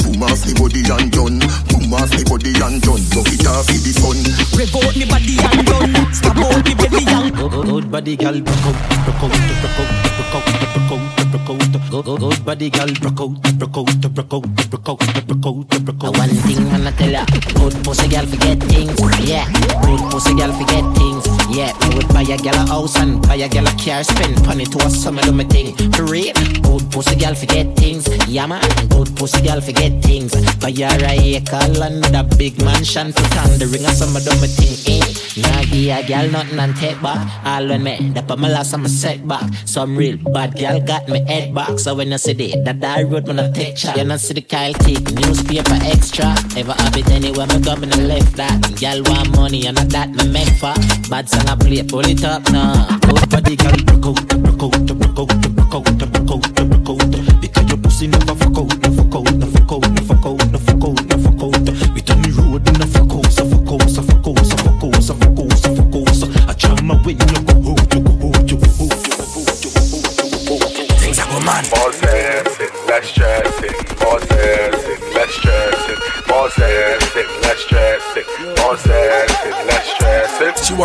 [0.00, 1.44] Boom off me body and done.
[1.68, 3.04] Boom off me body and done.
[3.12, 4.16] Buck it off for the fun
[4.56, 8.40] Rev out me body and done Stab out me belly and Good body gal.
[8.40, 11.73] Broke out, broke out, broke out, broke out, broke out, broke out.
[11.94, 15.84] Good, good, good body gal broke out, broke out, broke out, broke out, broke out,
[15.84, 16.18] broke out.
[16.18, 19.46] One thing I'ma tell ya, good pussy gal forget things, yeah.
[19.86, 21.70] Good pussy gal forget things, yeah.
[21.86, 24.64] Me would buy a gal a house and buy a gal a car, spend money
[24.64, 25.70] to a summer do me thing.
[25.92, 26.34] For real,
[26.66, 28.60] good pussy gal forget things, yeah man.
[28.88, 30.34] Good pussy gal forget things.
[30.58, 33.56] Buy her a acre with a big mansion for town.
[33.60, 35.14] The ring a summer do me thing, eh.
[35.42, 37.22] Nah give a gal nothing and take back.
[37.46, 39.48] All when me, that my last I'm a setback.
[39.64, 41.78] Some real bad gal got me head back.
[41.84, 44.40] So when you see the that I road man a picture, you not see the
[44.40, 46.32] Kyle kick, newspaper extra.
[46.56, 48.80] Ever have it anywhere me come and no left that.
[48.80, 50.72] Y'all want money and not that me make for.
[51.10, 52.88] Bad song I play, pull it up now.
[53.04, 56.88] Go for the out, broke out, broke out, broke out, broke out, broke out, broke
[56.88, 57.40] out.
[57.42, 59.23] Because your pussy never fuck out, never fuck out.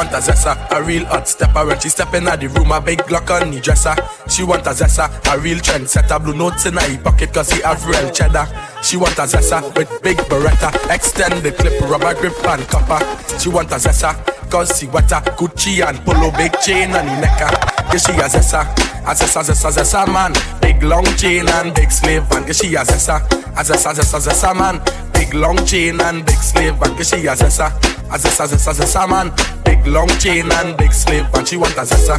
[0.10, 1.66] want a zessa, a real hot stepper.
[1.66, 3.96] When she step in at the room, a big Glock on the dresser.
[4.30, 5.88] She want a zessa, a real trend.
[6.24, 8.48] Blue notes in her pocket, cause he have real cheddar.
[8.82, 10.72] She want a zessa with big beretta.
[10.90, 13.00] Extended clip, rubber grip and copper.
[13.38, 14.16] She want a zessa,
[14.50, 15.22] cause she wetter.
[15.38, 17.52] Gucci and polo, big chain on the necker.
[17.90, 18.62] Yeah, she a zessa,
[19.06, 20.34] a zessa, zessa, zessa man.
[20.62, 22.48] Big long chain and big slave band.
[22.48, 23.22] Yeah, she a zessa,
[23.58, 24.82] a zessa, zessa, zessa man.
[25.14, 26.98] Big long chain and big slave band.
[26.98, 27.89] Yeah, she a zessa.
[28.12, 29.32] A zessa, zessa, zessa man
[29.64, 32.18] Big long chain and big slip And she want a zessa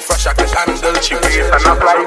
[0.00, 2.04] Fresh like a candle, she waste and apply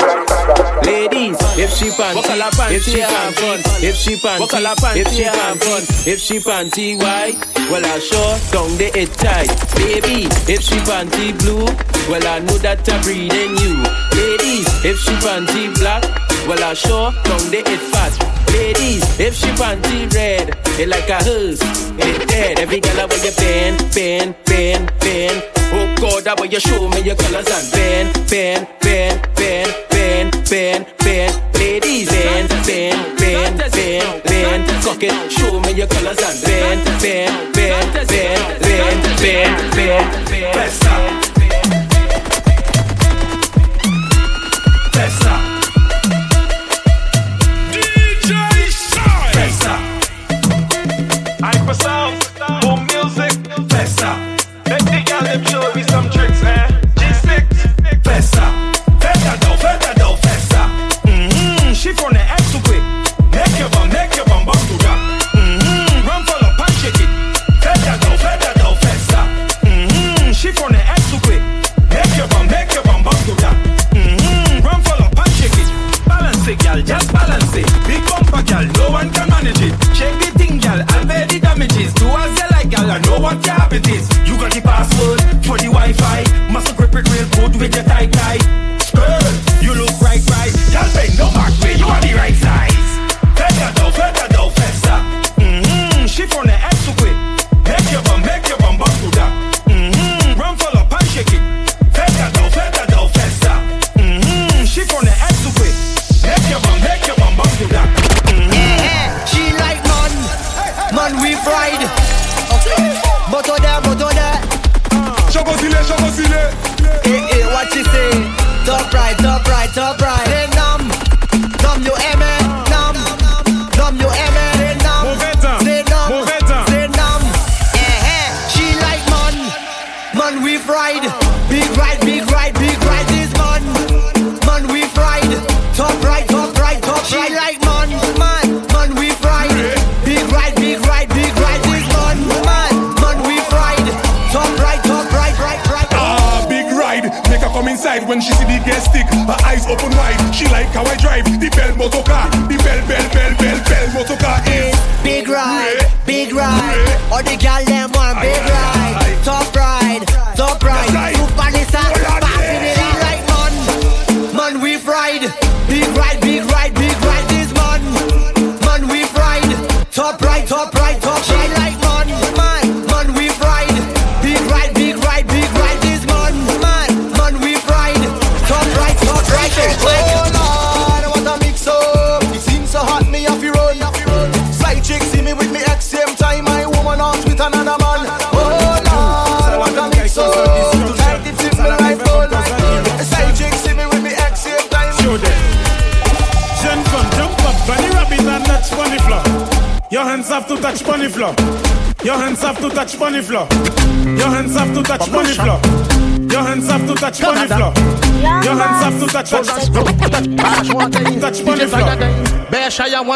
[0.83, 5.83] Ladies, if she panty, if she can fun if she panty, if she can fun
[6.05, 7.33] if she panty why?
[7.71, 9.49] well I sure don't get it tight.
[9.75, 11.65] Baby, if she panty blue,
[12.09, 13.77] well I know that I'm in you.
[14.17, 16.03] Ladies, if she panty black,
[16.47, 18.38] well I sure don't get it fat.
[18.53, 22.59] Ladies, if she panty red, it like a hose, it dead.
[22.59, 25.43] Every girl I want you been, been, been, been.
[25.71, 30.31] Oh God, I want you show me your colors and been, been, been, been, been,
[30.49, 31.31] been, been.
[31.53, 34.81] Ladies, been, been, been, been, been.
[34.81, 40.51] Cock it, show me your colors and been, been, been, been, been, been, been.
[40.53, 41.18] Press up.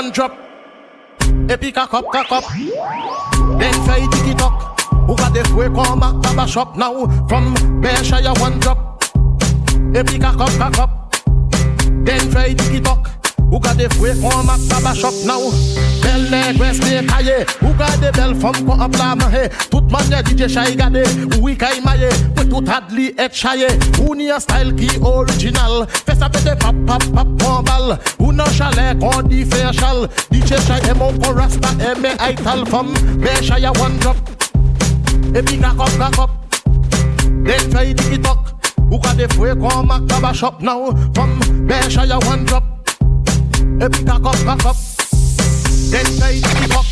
[0.04, 0.38] gun drop.
[1.49, 2.43] Epic a cup, cock cup.
[3.60, 4.80] Then fly tiki Tock.
[5.08, 7.08] Who got this way come call my the shop now?
[7.28, 9.04] From Berkshire one drop.
[9.95, 11.16] Epic a cup, cock cup.
[12.06, 13.22] Then fly tiki Tock.
[13.52, 15.41] Ou gade fwe kon mak baba shop now?
[16.04, 20.22] Bel negres me kaye Ou gade bel fom kon ap la mahe Tout man ye
[20.24, 21.04] DJ Shy gade
[21.38, 23.70] Ou i kay maye We tout adli et chaye
[24.02, 25.86] Ou ni a style ki original?
[26.08, 30.08] Fè sa pete pap pap pap kon bal Ou nan chalet kon di fè chal
[30.32, 34.18] DJ Shy e mon kon rasta e me ay tal fom Me Shy one drop?
[35.34, 36.38] E pi gakop gakop
[37.46, 38.54] Den fè yi tiki tok
[38.89, 40.91] Ou gade fwe kon mak baba shop now?
[41.16, 41.38] Fom
[41.68, 42.72] me Shy a one drop
[43.84, 44.77] E kakop kakop
[45.91, 46.86] Den fè yi tiki tok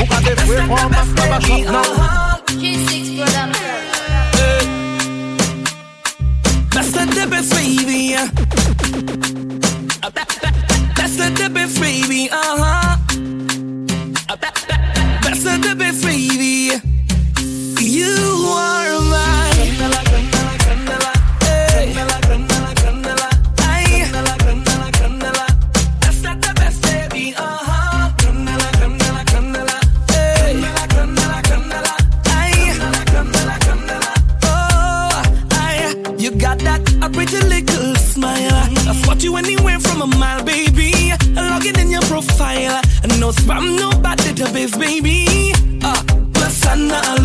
[0.00, 1.84] Ou gade fwe kon mak baba shop now
[2.60, 2.94] G6.
[6.74, 8.00] That's the difference, baby.
[10.02, 10.32] That- that-
[10.96, 12.28] That's the difference, baby.
[12.30, 12.96] Uh huh.
[15.24, 16.33] That's the difference, baby.
[42.26, 42.80] Profile.
[43.18, 45.52] No spam, no bad database, baby.
[46.32, 47.20] Plus I'm not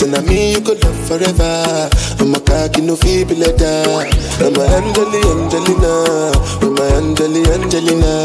[0.00, 1.90] So now me you could love forever.
[2.20, 4.08] I'm a cocky no feeble letter.
[4.40, 6.32] I'm a Angeli, Angelina,
[6.64, 8.24] I'm a Angeli, Angelina.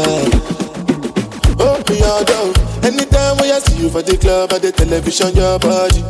[1.60, 2.56] Oh, me all down.
[2.82, 6.00] Anytime when I see you for the club or the television, your body.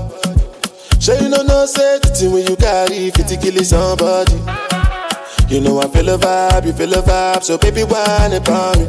[1.00, 4.38] Sure you know no say the thing when you carry 50 kill somebody.
[5.52, 8.86] You know I feel a vibe, you feel a vibe, so baby whine about me.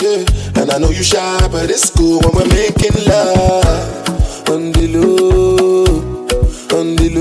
[0.00, 0.24] Yeah,
[0.56, 5.84] and I know you shy, but it's cool when we're making love on the low,
[7.18, 7.20] I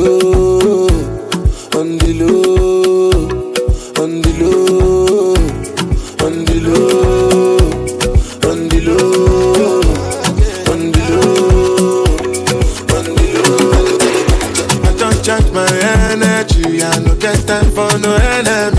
[14.99, 15.67] don't charge my
[16.11, 18.76] energy, I no get time for no enemy.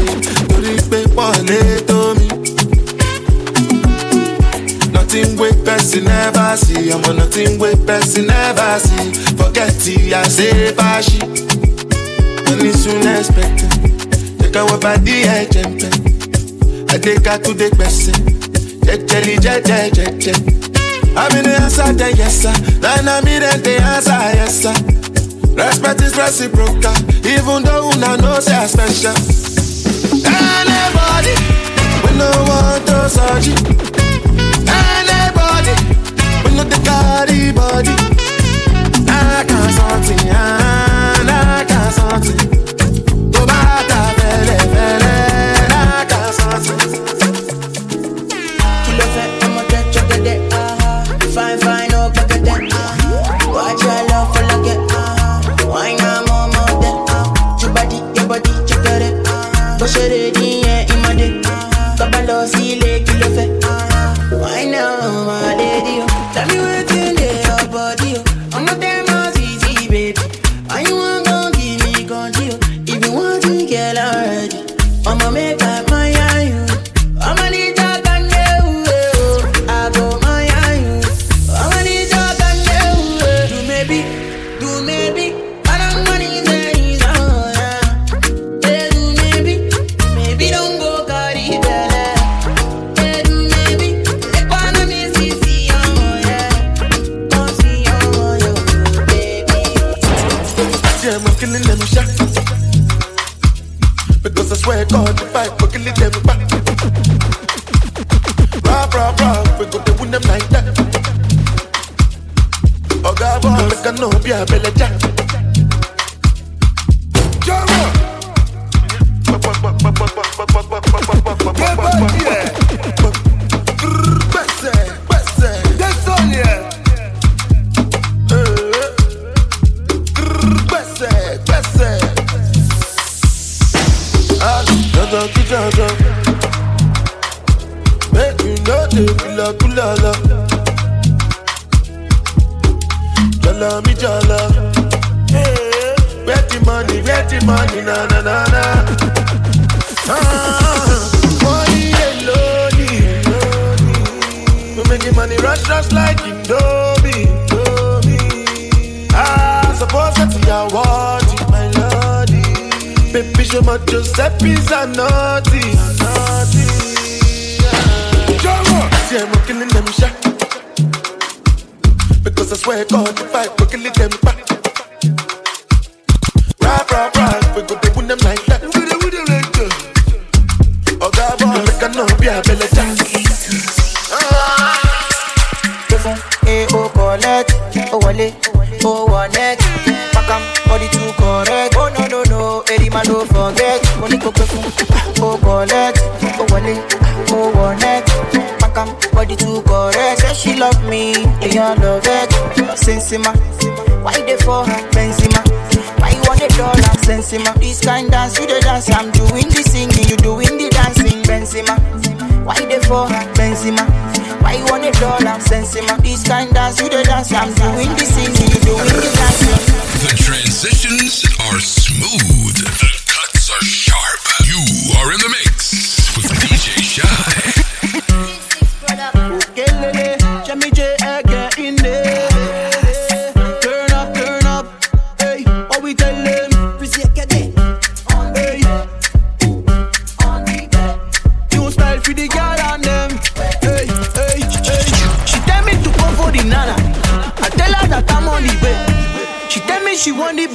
[5.88, 9.12] Person never see, ọmọ nothing wey person never see.
[9.36, 11.18] Forget it, I say fàṣì.
[12.44, 13.72] Money soon expected.
[14.38, 15.90] Jẹ́ ká wọ́n bá dí ẹ̀jẹ̀ ń pẹ́.
[16.94, 18.12] Adéka tún dé pẹ̀sẹ̀.
[18.86, 20.36] Jẹ́jẹ́lì jẹ́jẹ́ jẹ́jẹ́.
[21.22, 22.52] Àmì ní answer then yes sir.
[22.82, 24.74] Nana mi then dey answer yes sir.
[25.56, 29.16] Respect is reciprocal, even though una know say I special.
[30.36, 31.34] Anybody,
[32.04, 33.54] we no want to we
[36.58, 37.94] no the carry body.
[39.08, 42.67] I can't something, I can't something.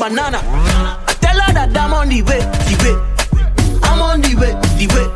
[0.04, 0.40] banana.
[1.08, 2.96] I tell her that I'm on the way, the way.
[3.88, 5.08] I'm on the way, the way.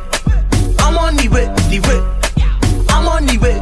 [0.80, 2.00] I'm on the way, the way.
[2.88, 3.60] I'm on the way.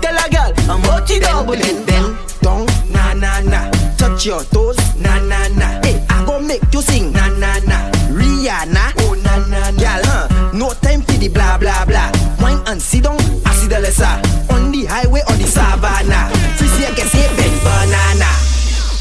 [0.00, 1.52] Tell her girl, I'm Ochi double.
[1.52, 1.84] it.
[1.86, 3.70] Bend, don't na na na.
[3.98, 5.68] Touch your toes, na na na.
[5.84, 7.90] Hey, I go make you sing, na na na.
[8.08, 9.76] Rihanna, oh na na na.
[9.76, 10.52] Girl, huh?
[10.56, 12.08] No time for the blah blah blah.
[12.40, 14.08] Wine and sit down, I see the lesser.
[14.48, 16.32] On the highway or the savannah.
[16.56, 18.30] She say, I can say, bend banana.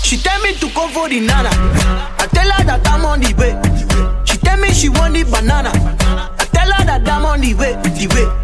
[0.03, 1.50] She tell me to come for the nana.
[5.24, 5.72] banana.
[6.39, 8.40] I tell her that I'm on the way, the way.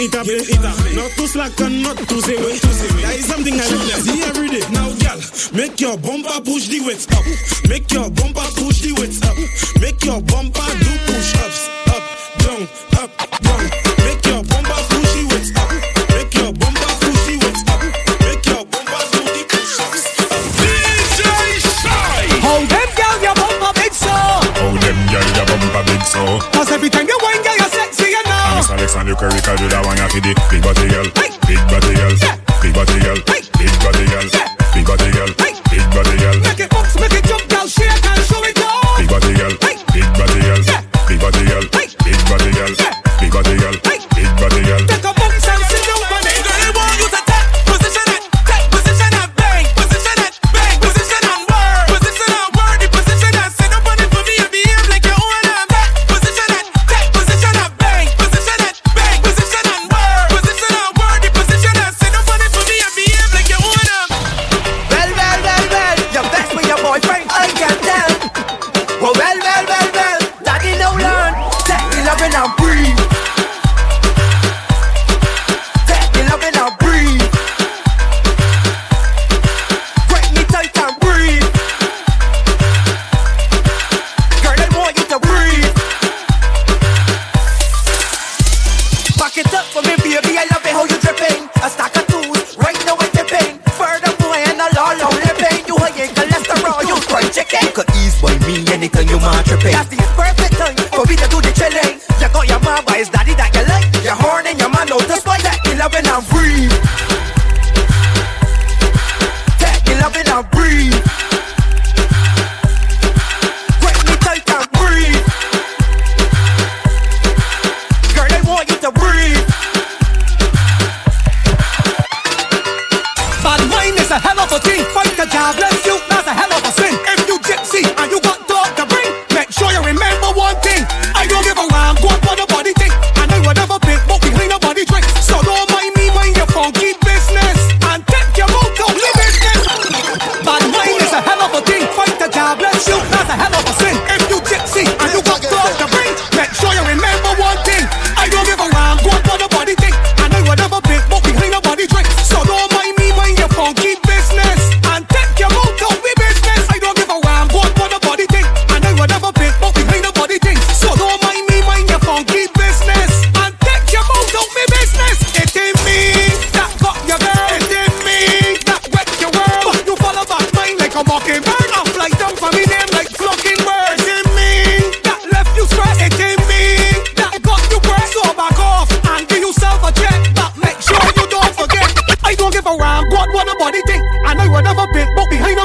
[0.00, 0.24] it up.
[0.24, 0.94] Get eh?
[0.96, 2.40] not too slack and not too zero.
[2.40, 4.64] That is something I see every day.
[4.72, 5.20] Now, girl,
[5.52, 7.24] make your bumper push the weight up.
[7.68, 8.46] Make your bumper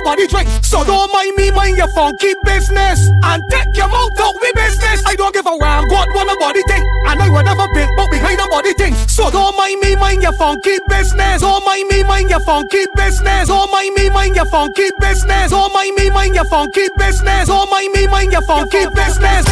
[0.05, 0.27] nobody.
[0.61, 3.09] So don't mind me, mind your funky business.
[3.23, 5.03] And take your mouth out me business.
[5.05, 6.85] I don't give a damn what what nobody think.
[7.07, 8.95] And I will never pick, but behind nobody think.
[9.09, 11.41] So don't mind me, mind your funky business.
[11.41, 13.47] Don't mind me, mind your funky business.
[13.47, 15.49] Don't mind me, mind your funky business.
[15.49, 17.47] Don't mind me, mind your funky business.
[17.47, 19.45] Don't mind me, mind your funky business.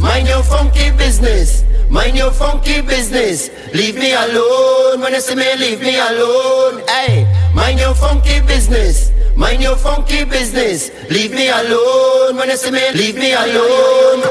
[0.00, 1.64] Mind your funky business.
[1.88, 3.48] Mind your funky business.
[3.74, 5.00] Leave me alone.
[5.00, 6.80] When you see me, leave me alone.
[6.86, 9.10] Hey, mind your funky business.
[9.34, 10.92] Mind your funky business.
[11.10, 12.36] Leave me alone.
[12.36, 14.22] When you see me, leave me alone.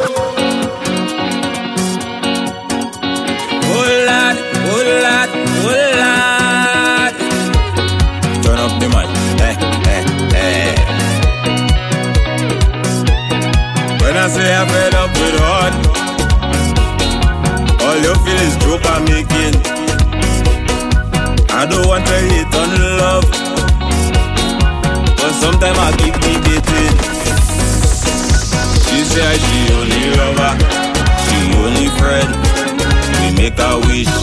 [8.43, 9.09] Turn up the mic.
[14.01, 15.73] When I say I fed up with hard,
[17.93, 19.53] all you feel is joke I'm making.
[21.53, 23.25] I don't want to hate on love,
[25.19, 26.93] but sometimes I keep debating.
[28.85, 30.53] She say she only lover,
[31.21, 32.29] she only friend.
[33.21, 34.13] We make a wish,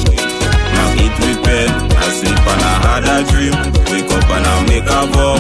[0.74, 1.70] now eat with pen.
[1.94, 3.54] I sleep and I had a dream,
[3.86, 5.38] wake up and I make a vow.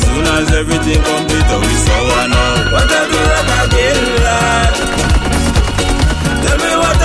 [0.00, 3.09] Soon as everything complete, we saw one now.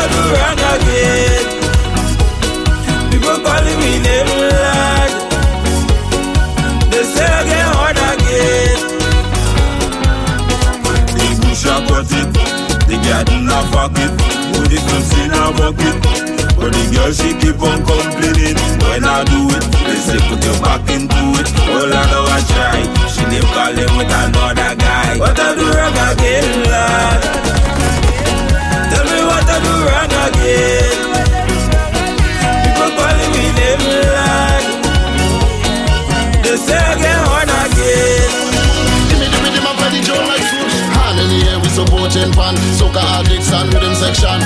[0.06, 1.45] I do wrong again.
[3.10, 5.12] People calling me name, lad.
[6.93, 8.78] They say I get hard again.
[11.10, 12.30] The bush a cut it,
[12.86, 14.14] the garden a fuck it.
[14.53, 15.97] Put it to sin a bucket.
[16.53, 19.66] But the girl she keep on complaining when I do it.
[19.89, 21.49] They say put your back into it.
[21.66, 22.78] All I know I try.
[23.10, 25.18] She name calling with another guy.
[25.18, 28.05] What I do wrong again, lad?
[32.64, 33.84] People calling me name,
[34.14, 34.64] lad.
[36.43, 37.22] They say again.
[37.26, 37.74] Like.
[40.96, 42.56] Hand in the air, we supporting pan.
[42.78, 43.02] Soca
[43.54, 44.39] and rhythm section.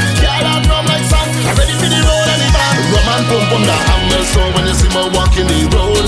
[1.46, 2.78] Like ready for the road and the band.
[2.94, 5.04] Rum and pum pum the hammer so when you see me
[5.52, 6.06] the road.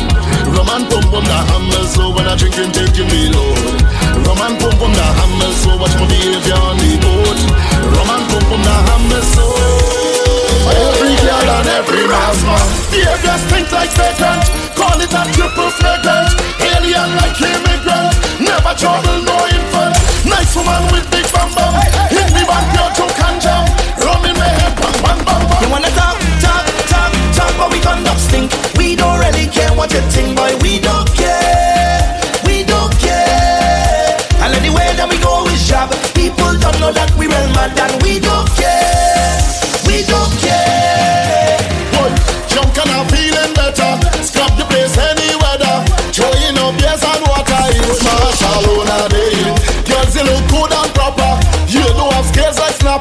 [0.56, 2.56] Rum and pum pum the hammer so when I drink
[13.90, 14.42] like.
[14.76, 15.91] Call it a triple flagrant.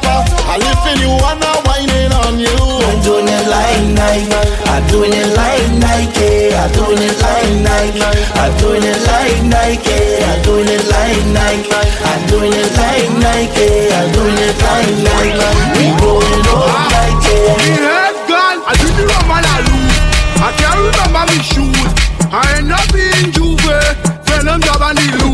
[0.01, 0.41] Scales like snapper.
[0.49, 2.57] I live in you and I'm whining on you.
[2.57, 4.41] I'm doing it like Nike.
[4.65, 6.53] I'm doing it like Nike.
[6.53, 8.01] I'm doing it like Nike.
[8.35, 10.21] I'm doing it like Nike.
[10.25, 11.77] I'm doing it like Nike.
[12.01, 13.69] I'm doing it like Nike.
[13.93, 15.47] I'm doing it like Nike.
[15.77, 17.37] We rolling up Nike.
[17.61, 19.97] Me head gone, I did the rum and I lose.
[20.41, 21.91] I can't remember me shoes.
[22.31, 23.95] I end up in J'ouvert,
[24.29, 25.30] when I'm job and the loose.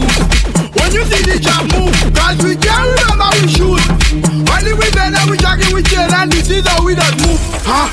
[1.07, 1.39] See the
[1.71, 2.91] move, cause we can't
[3.39, 3.79] we shoes.
[4.43, 4.87] Only we
[5.71, 7.39] we chain and this is how we move.
[7.63, 7.87] Huh?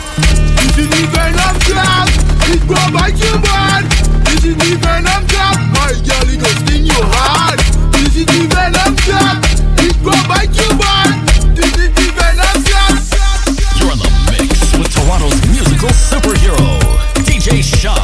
[0.58, 2.10] This is the venom class,
[2.50, 3.86] it go bite you bad.
[4.26, 7.62] This is the venom class, my girl it go sting you hard.
[7.94, 11.14] This is the venom class, it go bite you bad.
[11.54, 13.14] This is the venom class.
[13.78, 16.82] You're in the mix with Toronto's musical superhero,
[17.22, 17.94] DJ Shy.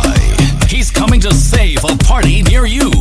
[0.68, 2.99] He's coming to save a party near you.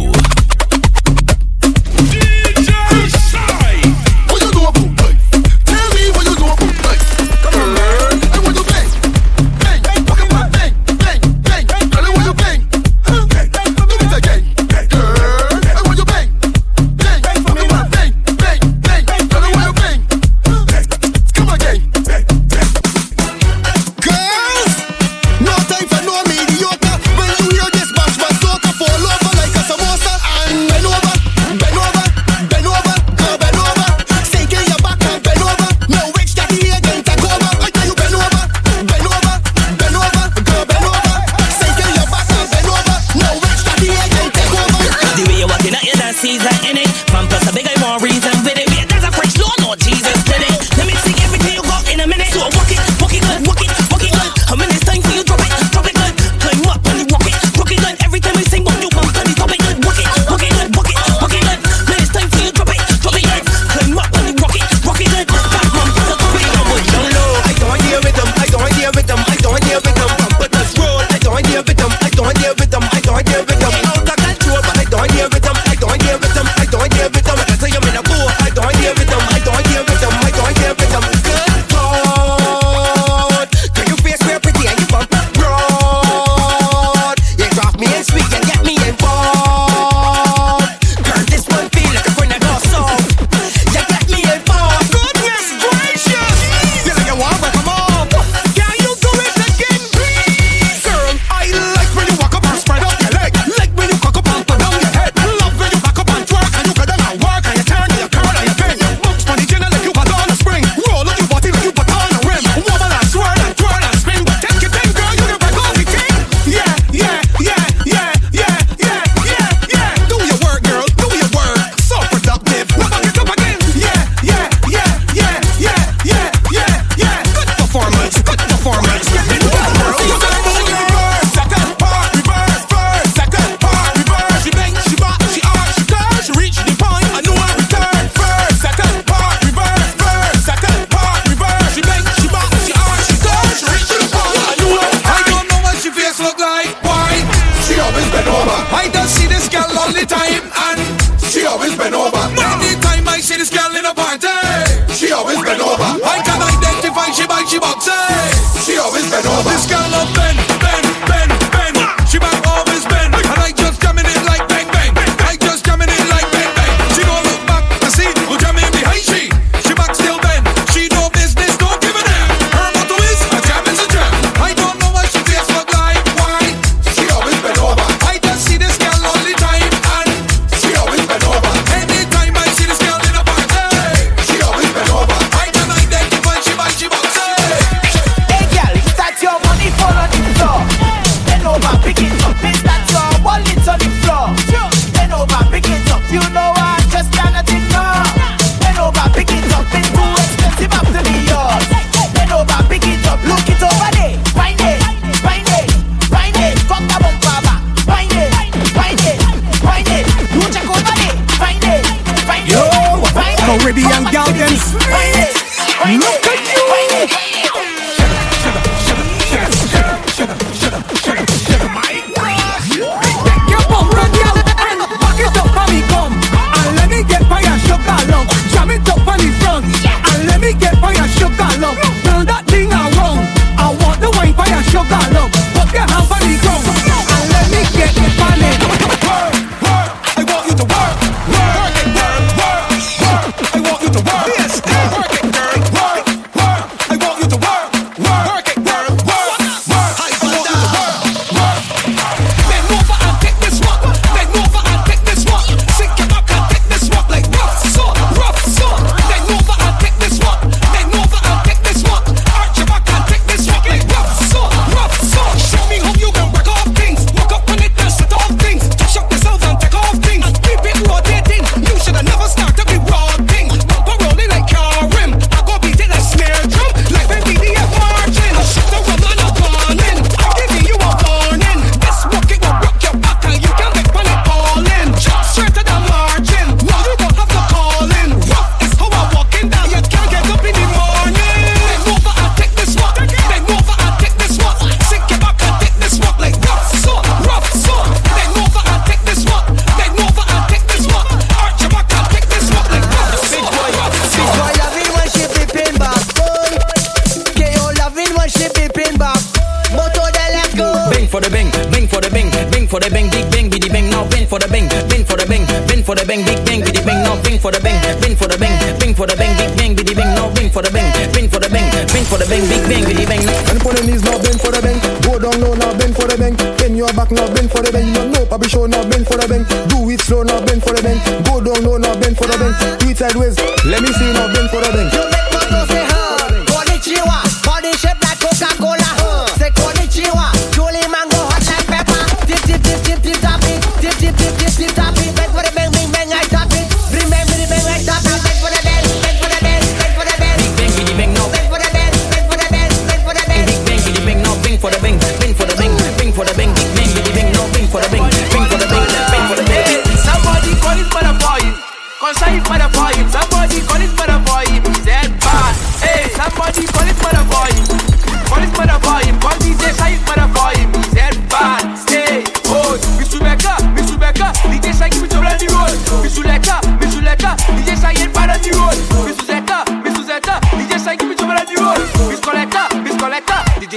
[312.70, 315.26] for the bang, big bang, biddy bang, now bang for the bang, bang for the
[315.26, 318.14] bang, bang for the bang, big bang, biddy bang, now bang for the bang, bang
[318.14, 320.70] for the bang, bang for the bang, big bang, biddy bang, now bang for the
[320.70, 323.26] bang, bang for the bang, bang for the bang, big bang, biddy bang.
[323.50, 326.06] And for the knees now bend for the bang, go down low now bend for
[326.06, 328.86] the bang, bend your back now bend for the bang, no no, papi show now
[328.86, 331.82] bend for the bang, do it slow now bend for the bang, go down low
[331.82, 333.34] now bend for the bang, do it sideways,
[333.66, 334.90] let me see now bend for the bang.
[334.94, 337.29] You make one go say ha, go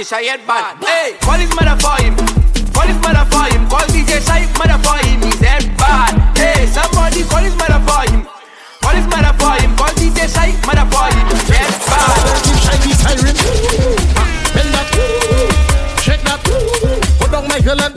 [0.03, 0.83] DJ Shayet bad.
[0.83, 2.15] Hey, call his mother for him.
[2.73, 3.67] Call his mother for him.
[3.69, 5.21] Call DJ Shayet mother for him.
[5.21, 6.37] He's head bad.
[6.37, 8.27] Hey, somebody call his mother for him.
[8.81, 9.75] Call his mother for him.
[9.77, 11.27] Call DJ Shayet mother for him.
[11.31, 12.19] He's head bad.
[12.59, 13.35] Shiny siren.
[14.51, 14.87] Bend that.
[16.03, 16.43] Shake that.
[17.19, 17.95] Put down my girl and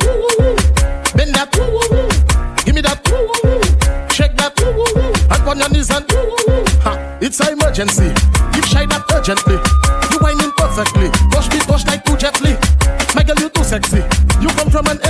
[1.19, 1.51] bend that.
[2.65, 3.03] Give me that.
[4.13, 4.55] Shake that.
[4.63, 6.07] And on your knees and.
[7.21, 8.15] It's an emergency.
[8.53, 9.66] Give Shay that urgently.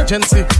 [0.08, 0.55] emergency.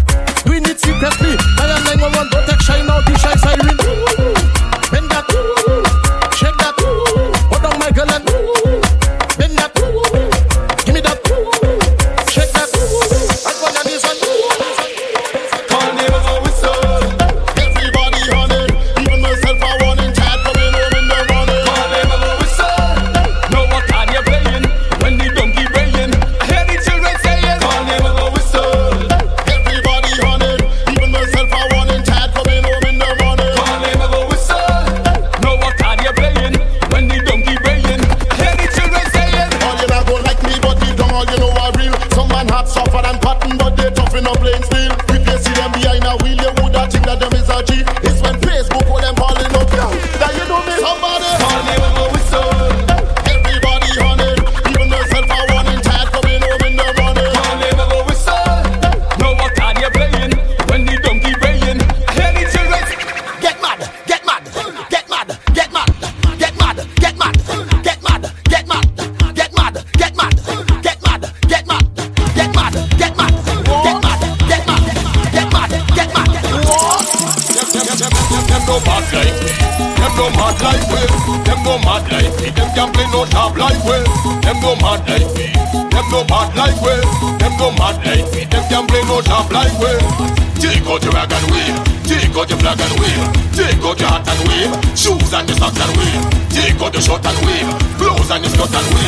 [96.96, 97.68] you shut and wave.
[97.98, 99.05] Close and you strut and wave.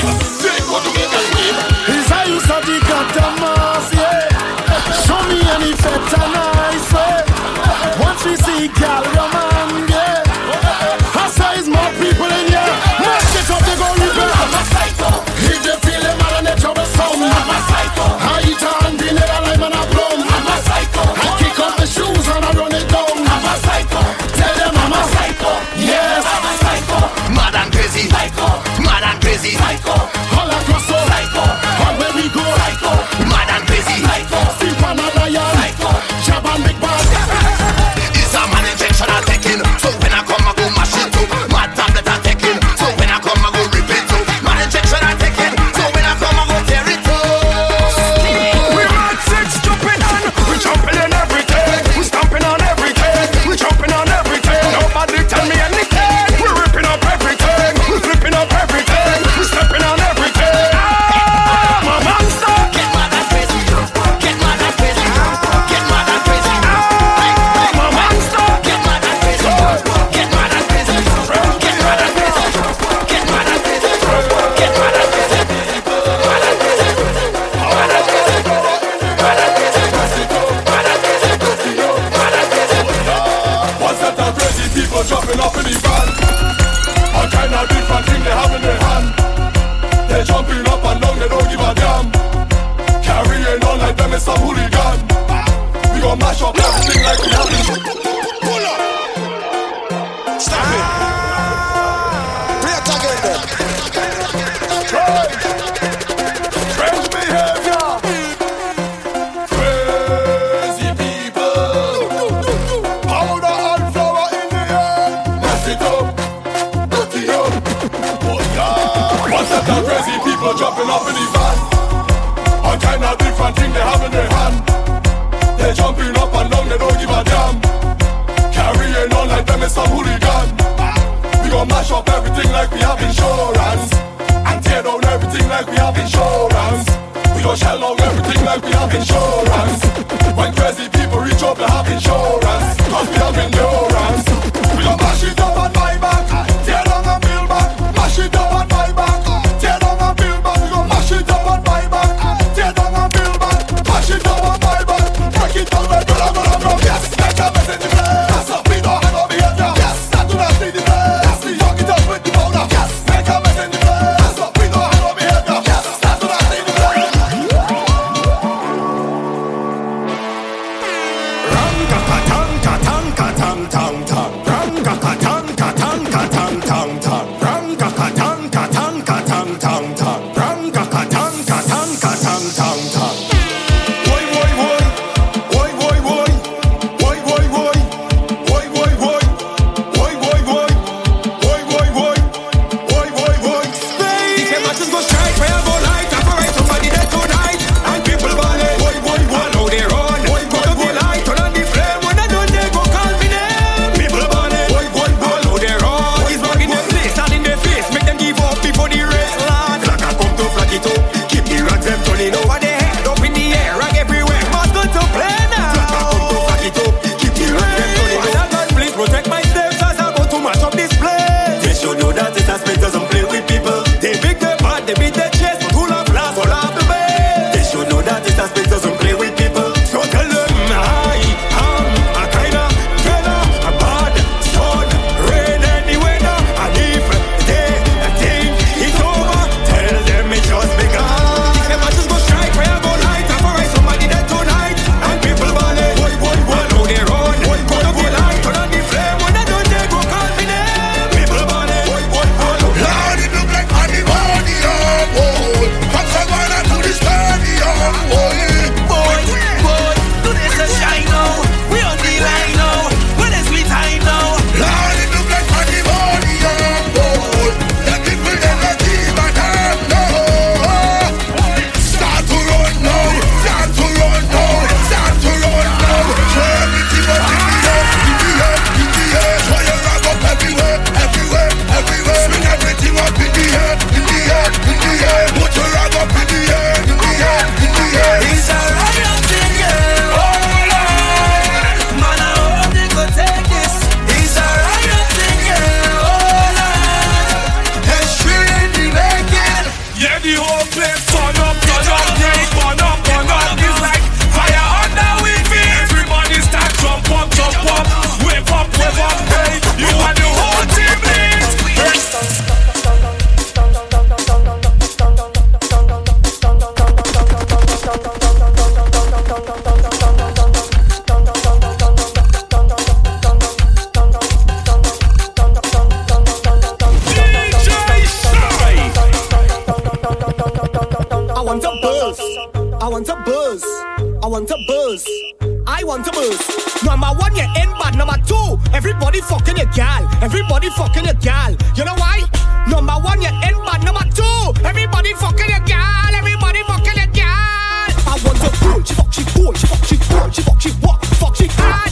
[340.68, 341.50] everybody fucking your gal.
[341.76, 342.24] You know why?
[342.68, 343.84] Number one, you're in bad.
[343.84, 346.14] Number two, everybody fucking your gal.
[346.14, 347.88] Everybody fucking your gal.
[348.06, 348.82] I want your girl.
[348.84, 349.52] She fuck, she cool.
[349.54, 350.30] She fuck, she cool.
[350.30, 351.04] She fuck, she what?
[351.16, 351.90] Fuck, she hot.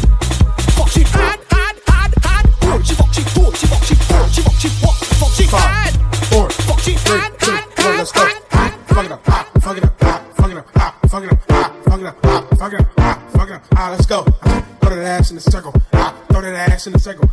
[0.76, 2.60] Fuck, she hot, hot, hot, hot.
[2.60, 3.52] Girl, she fuck, she cool.
[3.52, 4.28] She fuck, she cool.
[4.28, 4.96] She fuck, she what?
[5.20, 5.92] Fuck, she hot.
[6.30, 8.72] Four, fuck, she hot, hot, hot, hot, hot.
[8.88, 9.46] Fuck it up, hot.
[9.62, 9.92] Fuck hot.
[10.00, 10.14] Hot.
[10.72, 10.94] Hot.
[11.00, 11.22] Hot.
[12.22, 13.22] Hot.
[13.32, 13.90] Fuck.
[13.90, 14.22] Let's go.
[14.22, 15.72] Throw that ass in the circle.
[15.92, 17.25] Ah, Throw that ass in the circle.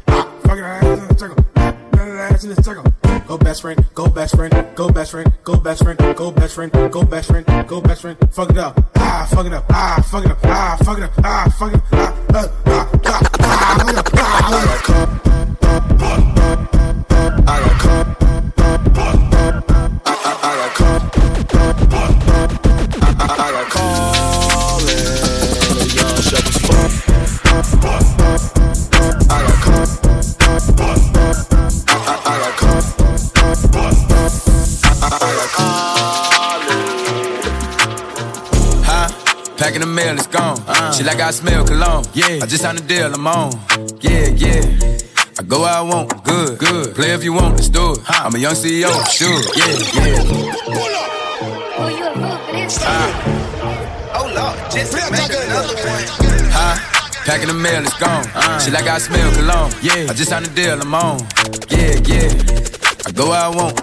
[6.53, 9.65] best friend, go best friend, go best friend, fuck it up, ah, fuck it up,
[9.69, 12.91] ah, fuck it up, ah, fuck it up, ah, fuck it up, ah, ah, ah,
[12.93, 13.02] ah.
[40.95, 42.05] She like I smell cologne.
[42.13, 42.39] Yeah.
[42.41, 43.51] I just signed a deal, I'm on.
[44.01, 44.61] Yeah, yeah.
[45.39, 46.93] I go where I want, good, good.
[46.95, 47.99] Play if you want, let's do it.
[48.07, 49.41] I'm a young CEO, sure.
[49.57, 50.21] Yeah, yeah.
[50.21, 51.09] Pull up.
[51.75, 56.05] Oh, you a fool for this uh, Oh, Lord, just make another one.
[56.53, 56.77] Huh?
[57.25, 58.25] Packing the mail, it's gone.
[58.35, 59.71] Uh, she like I smell cologne.
[59.81, 60.07] Yeah.
[60.09, 61.19] I just signed a deal, I'm on.
[61.69, 62.29] Yeah, yeah.
[63.07, 63.82] I go where I want,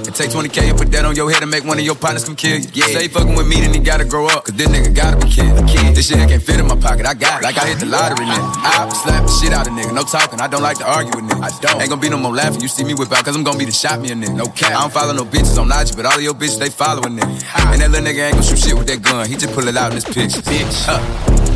[0.00, 2.24] And take 20k and put that on your head and make one of your partners
[2.24, 2.68] come kill you.
[2.72, 2.86] Yeah.
[2.86, 4.44] Stay fucking with me, then he gotta grow up.
[4.44, 5.52] Cause this nigga gotta be kid.
[5.68, 5.94] kid.
[5.94, 7.04] This shit can't fit in my pocket.
[7.06, 7.44] I got it.
[7.44, 8.40] Like I hit the lottery, nigga.
[8.64, 9.92] I slap the shit out of nigga.
[9.92, 10.40] No talking.
[10.40, 11.44] I don't like to argue with niggas.
[11.44, 11.80] I don't.
[11.80, 12.60] Ain't gonna be no more laughing.
[12.62, 14.34] You see me whip out, cause I'm gonna be the shot me a nigga.
[14.34, 14.72] No cap.
[14.72, 17.72] I don't follow no bitches on IG, but all of your bitches, they following nigga.
[17.72, 19.28] And that little nigga ain't gonna shoot shit with that gun.
[19.28, 20.40] He just pull it out in his picture.
[20.42, 20.86] Bitch.
[20.86, 21.00] Huh?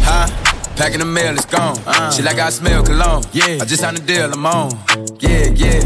[0.04, 0.74] Huh?
[0.76, 1.78] Packing the mail, it's gone.
[1.86, 2.10] Uh.
[2.12, 3.24] She like I smell cologne.
[3.32, 4.70] Yeah, I just signed a deal, I'm on.
[5.20, 5.80] Yeah, yeah.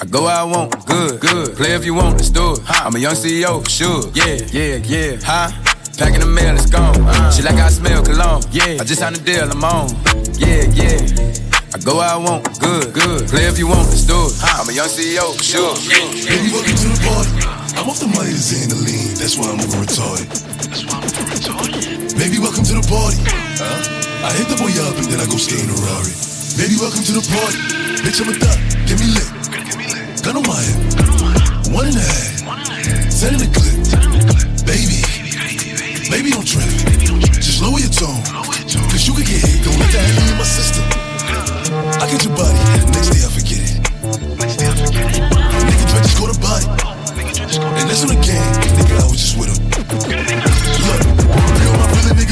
[0.00, 1.56] I go where I want, good, good.
[1.60, 2.60] Play if you want, let's do it.
[2.64, 4.08] I'm a young CEO, sure.
[4.16, 5.20] Yeah, yeah, yeah.
[5.20, 5.52] Huh?
[6.00, 6.96] Packing the mail, it's gone.
[7.04, 7.28] Uh.
[7.28, 8.40] She like I smell cologne.
[8.48, 9.92] Yeah, I just signed a deal, I'm on.
[10.40, 11.04] Yeah, yeah.
[11.76, 13.28] I go where I want, good, good.
[13.28, 14.32] Play if you want, let's do it.
[14.40, 15.76] I'm a young CEO, sure.
[15.76, 17.32] Baby, welcome to the party.
[17.76, 20.32] I'm off the money to Xanaline, that's why I'm over retarded.
[20.64, 22.16] That's why I'm over retarded.
[22.16, 23.20] Baby, welcome to the party.
[23.60, 24.24] Huh?
[24.24, 26.16] I hit the boy up and then I go skate in a Rari.
[26.56, 27.60] Baby, welcome to the party.
[28.00, 28.56] Bitch, I'm a thot,
[28.88, 29.39] get me lit.
[30.22, 30.76] Gun on my hip.
[31.72, 33.10] One and a half.
[33.10, 33.72] Set in the clip.
[34.68, 35.00] Baby,
[36.10, 36.68] baby, don't trip.
[37.40, 38.20] Just lower your tone.
[38.92, 39.64] Cause you can get hit.
[39.64, 40.84] Don't let that in my system.
[42.00, 42.58] I get your body,
[42.92, 43.80] next day I forget it.
[45.66, 46.66] Nigga try just go to body.
[47.80, 48.44] And that's on the game.
[48.76, 49.60] Nigga, I was just with him.
[50.84, 51.49] Look,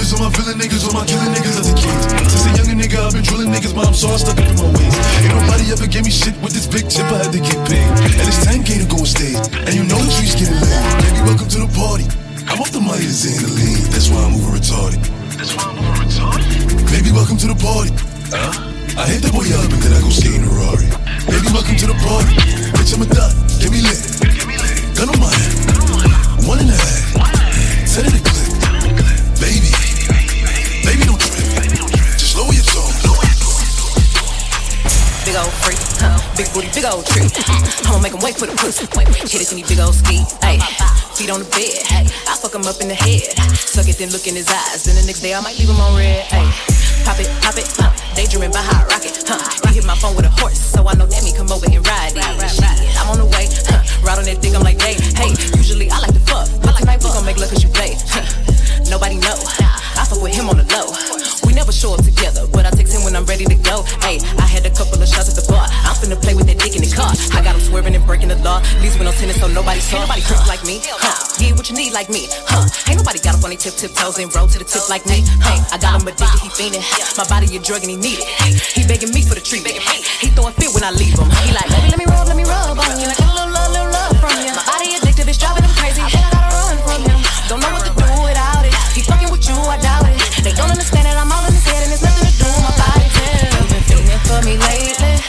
[0.09, 1.93] niggas, all my villain niggas, all my killing niggas as a kid.
[2.33, 4.69] Since a younger nigga, I've been drilling niggas, but I'm so stuck up in my
[4.73, 4.95] ways.
[5.21, 7.85] Ain't nobody ever gave me shit with this big chip, I had to get paid.
[8.17, 10.85] And it's 10k to go on stage, and you know the trees getting laid.
[11.05, 12.07] Baby, welcome to the party.
[12.49, 15.01] I'm off the money to Xanaline, that's why I'm over retarded.
[15.37, 16.49] That's why I'm over retarded.
[16.89, 17.93] Baby, welcome to the party.
[18.97, 20.89] I hit the boy up and then I go skate in a Rari.
[21.29, 22.33] Baby, welcome to the party.
[22.75, 23.31] Bitch, I'm a thot,
[23.61, 24.01] get me lit.
[24.97, 26.49] Gun on my head.
[26.49, 27.87] One and a half.
[27.87, 28.49] Set in the clip.
[29.39, 29.71] Baby,
[35.29, 36.17] Big old freak, huh?
[36.41, 37.29] Big booty, big old tree.
[37.85, 38.89] I'ma make him wait for the pussy.
[39.29, 40.25] Hit it in these big old ski.
[40.41, 40.57] Ayy,
[41.21, 41.85] feet on the bed.
[42.25, 43.37] I fuck him up in the head.
[43.53, 44.89] Suck it, then look in his eyes.
[44.89, 46.25] Then the next day I might leave him on red.
[46.33, 46.49] Ayy,
[47.05, 47.93] pop it, pop it, huh?
[48.17, 49.37] Daydreaming by hot rocket, huh?
[49.69, 51.77] He hit my phone with a horse, so I know that me come over and
[51.85, 52.25] ride it.
[52.97, 53.85] I'm on the way, huh?
[54.01, 55.37] Ride on that dick, I'm like, hey, hey.
[55.61, 58.01] Usually I like to fuck, but tonight we gon' make love 'cause you play.
[58.09, 58.25] Huh.
[58.89, 59.37] Nobody know.
[59.99, 60.95] I fuck with him on the low.
[61.43, 63.83] We never show up together, but I text him when I'm ready to go.
[64.07, 65.67] Hey, I had a couple of shots at the bar.
[65.83, 67.11] I'm finna play with that dick in the car.
[67.35, 68.63] I got him swerving and breaking the law.
[68.79, 69.99] Least Leaves with no tennis, so nobody saw.
[69.99, 71.19] Ain't nobody crip like me, huh?
[71.43, 72.63] Get what you need like me, huh?
[72.87, 75.03] Ain't nobody got up on their tip tip toes and roll to the tip like
[75.11, 75.59] me, hey.
[75.75, 76.85] I got him addicted, he fiending.
[77.19, 78.29] My body a drug and he need it.
[78.79, 79.83] He begging me for the treatment.
[80.23, 81.27] He throwing fit when I leave him.
[81.43, 83.11] He like, baby, let me rub, let me rub on you.
[83.11, 84.55] Like a little love, little love from you.
[84.55, 85.99] My body addictive, it's driving him crazy.
[85.99, 87.19] I think I gotta run from him.
[87.49, 87.88] Don't know what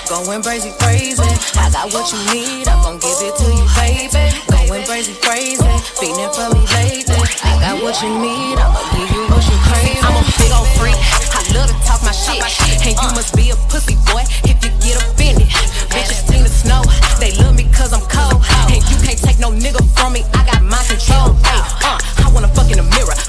[0.09, 1.21] going crazy, crazy.
[1.53, 4.09] I got what you need, I'm gon' give it to you, baby.
[4.49, 5.61] Going crazy, crazy,
[6.01, 7.21] feeling for me lately.
[7.45, 10.01] I got what you need, I'ma give you what you crave.
[10.01, 13.53] I'm a big old freak, I love to talk my shit, and you must be
[13.53, 15.47] a pussy boy if you get offended.
[15.93, 16.81] Bitches seen the snow,
[17.21, 18.41] they love me cause I'm cold,
[18.73, 20.25] and you can't take no nigga from me.
[20.33, 21.37] I got my control.
[21.45, 23.28] Ay, uh, I wanna fuck in the mirror.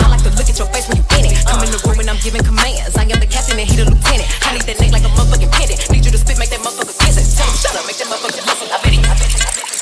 [2.20, 2.96] Giving commands.
[2.96, 4.28] I am the captain and he the lieutenant.
[4.46, 5.80] I need that neck like a motherfucking pendant.
[5.90, 7.26] Need you to spit, make that motherfucker kiss it.
[7.36, 8.68] Tell him shut up, make that motherfucker listen.
[8.68, 9.80] I bet he, I bet he, I bet he.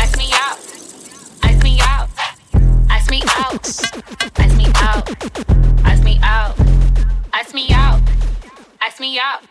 [0.00, 0.58] Ice me out.
[1.42, 2.08] Ice me out.
[2.90, 3.66] Ice me out.
[4.38, 5.10] Ice me out.
[5.84, 6.54] Ice me out.
[7.32, 8.00] Ice me out.
[8.82, 9.42] Ice me out.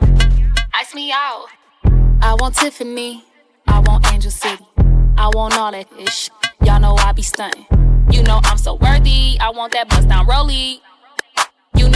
[0.74, 1.46] Ice me out.
[2.22, 3.26] I want Tiffany.
[3.68, 4.66] I want Angel City.
[5.18, 6.30] I want all that ish.
[6.64, 7.66] Y'all know I be stunting.
[8.12, 9.38] You know I'm so worthy.
[9.40, 10.80] I want that bust down rollie.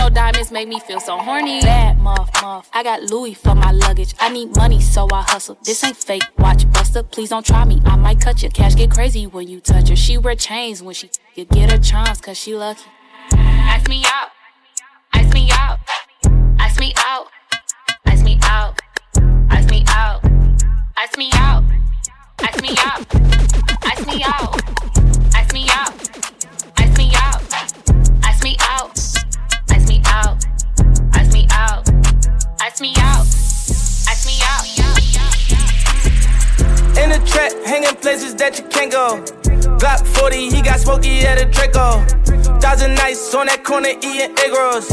[0.04, 1.62] Know diamonds make me feel so horny.
[1.62, 2.70] Bad muff, muff.
[2.74, 4.14] I got Louis for my luggage.
[4.20, 5.58] I need money, so I hustle.
[5.64, 6.24] This ain't fake.
[6.38, 7.82] Watch Buster, please don't try me.
[7.86, 9.96] I might cut your Cash get crazy when you touch her.
[9.96, 12.84] She wear chains when she you get her charms, cause she lucky.
[13.32, 14.28] Ice me out.
[15.14, 15.80] Ice me out.
[16.60, 17.28] Ice me out.
[18.06, 18.82] Ice me out.
[19.52, 20.22] Ice me out.
[20.98, 21.64] Ice me out.
[22.40, 23.06] Ice me out.
[23.86, 24.83] Ice me out.
[30.14, 30.45] out,
[31.14, 31.90] ask me out,
[32.61, 33.26] ask me out,
[34.07, 34.64] ask me out.
[37.02, 39.23] In the trap, hanging places that you can't go.
[39.80, 42.06] Glock 40, he got smoky at a Draco.
[42.60, 44.88] Thousand nights on that corner eating egg rolls.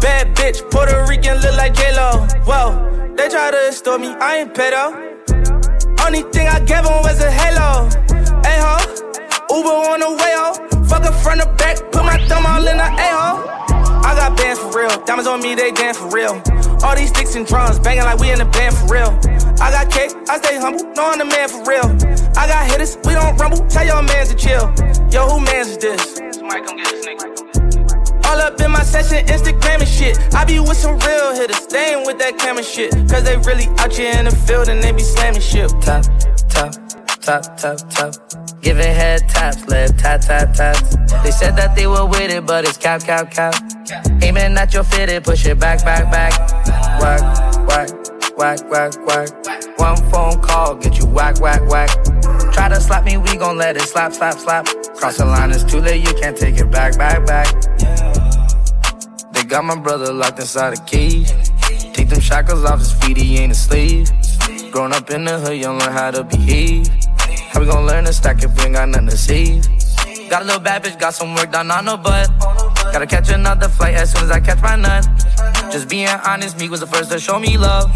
[0.00, 2.26] Bad bitch, Puerto Rican, look like J-Lo.
[2.48, 5.12] Whoa, they try to extort me, I ain't pedo.
[6.04, 7.88] Only thing I gave him was a halo.
[8.42, 8.80] Hey ho,
[9.54, 10.54] Uber on the way ho.
[10.88, 13.52] Fuck her from the back, put my thumb all in the a ho.
[14.04, 16.42] I got bands for real, diamonds on me, they dance for real.
[16.82, 19.18] All these sticks and drums, banging like we in a band for real.
[19.60, 21.86] I got cake, I stay humble, know I'm the man for real.
[22.36, 24.72] I got hitters, we don't rumble, tell your mans to chill.
[25.10, 26.18] Yo, who mans is this?
[26.18, 28.26] Come get this nigga.
[28.26, 30.18] All up in my session, Instagram and shit.
[30.34, 32.92] I be with some real hitters, staying with that camera shit.
[33.08, 35.70] Cause they really out here in the field and they be slamming shit.
[35.80, 36.04] Top,
[36.48, 36.74] top,
[37.22, 38.14] top, top, top.
[38.60, 40.96] Giving head taps, left tap, tap, taps.
[41.22, 43.54] They said that they were with it, but it's cap, cap, cap.
[44.22, 46.32] Aiming at your fitted, push it back, back, back.
[47.00, 47.90] Whack, whack,
[48.36, 49.78] whack, whack, whack.
[49.78, 51.90] One phone call, get you whack, whack, whack.
[52.52, 54.66] Try to slap me, we gon' let it slap, slap, slap.
[54.96, 57.48] Cross the line, it's too late, you can't take it back, back, back.
[59.32, 61.32] They got my brother locked inside a cage.
[61.94, 64.10] Take them shackles off his feet, he ain't a slave.
[64.70, 66.88] Grown up in the hood, you learn how to behave.
[67.52, 69.68] How we gon' learn to stack if we ain't got nothing to save?
[70.30, 72.30] Got a little bad bitch, got some work done on her butt.
[72.90, 75.06] Gotta catch another flight as soon as I catch my nut.
[75.70, 77.90] Just being honest, me was the first to show me love.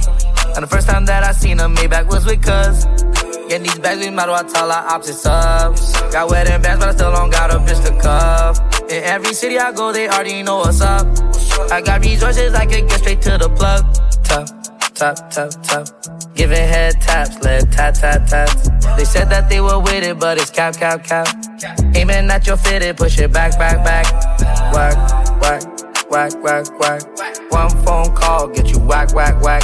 [0.55, 2.85] And the first time that I seen her, Maybach was with cuz.
[3.49, 5.75] Getting these bags, we matter, I tell our opposites up.
[6.13, 8.61] Got wedding bands, but I still don't got a bitch to cuff.
[8.91, 11.07] In every city I go, they already know what's up.
[11.73, 13.85] I got resources, I can get straight to the plug.
[14.23, 14.49] Top,
[14.97, 15.87] top, top, top.
[16.35, 18.69] Giving head taps, left tap, tap, taps.
[18.97, 21.29] They said that they were with it, but it's cap, cap, cap.
[21.95, 24.07] Aiming at your fitted, push it back, back, back.
[24.73, 25.63] Whack, whack,
[26.11, 27.53] whack, whack, whack.
[27.53, 29.63] One phone call, get you whack, whack, whack.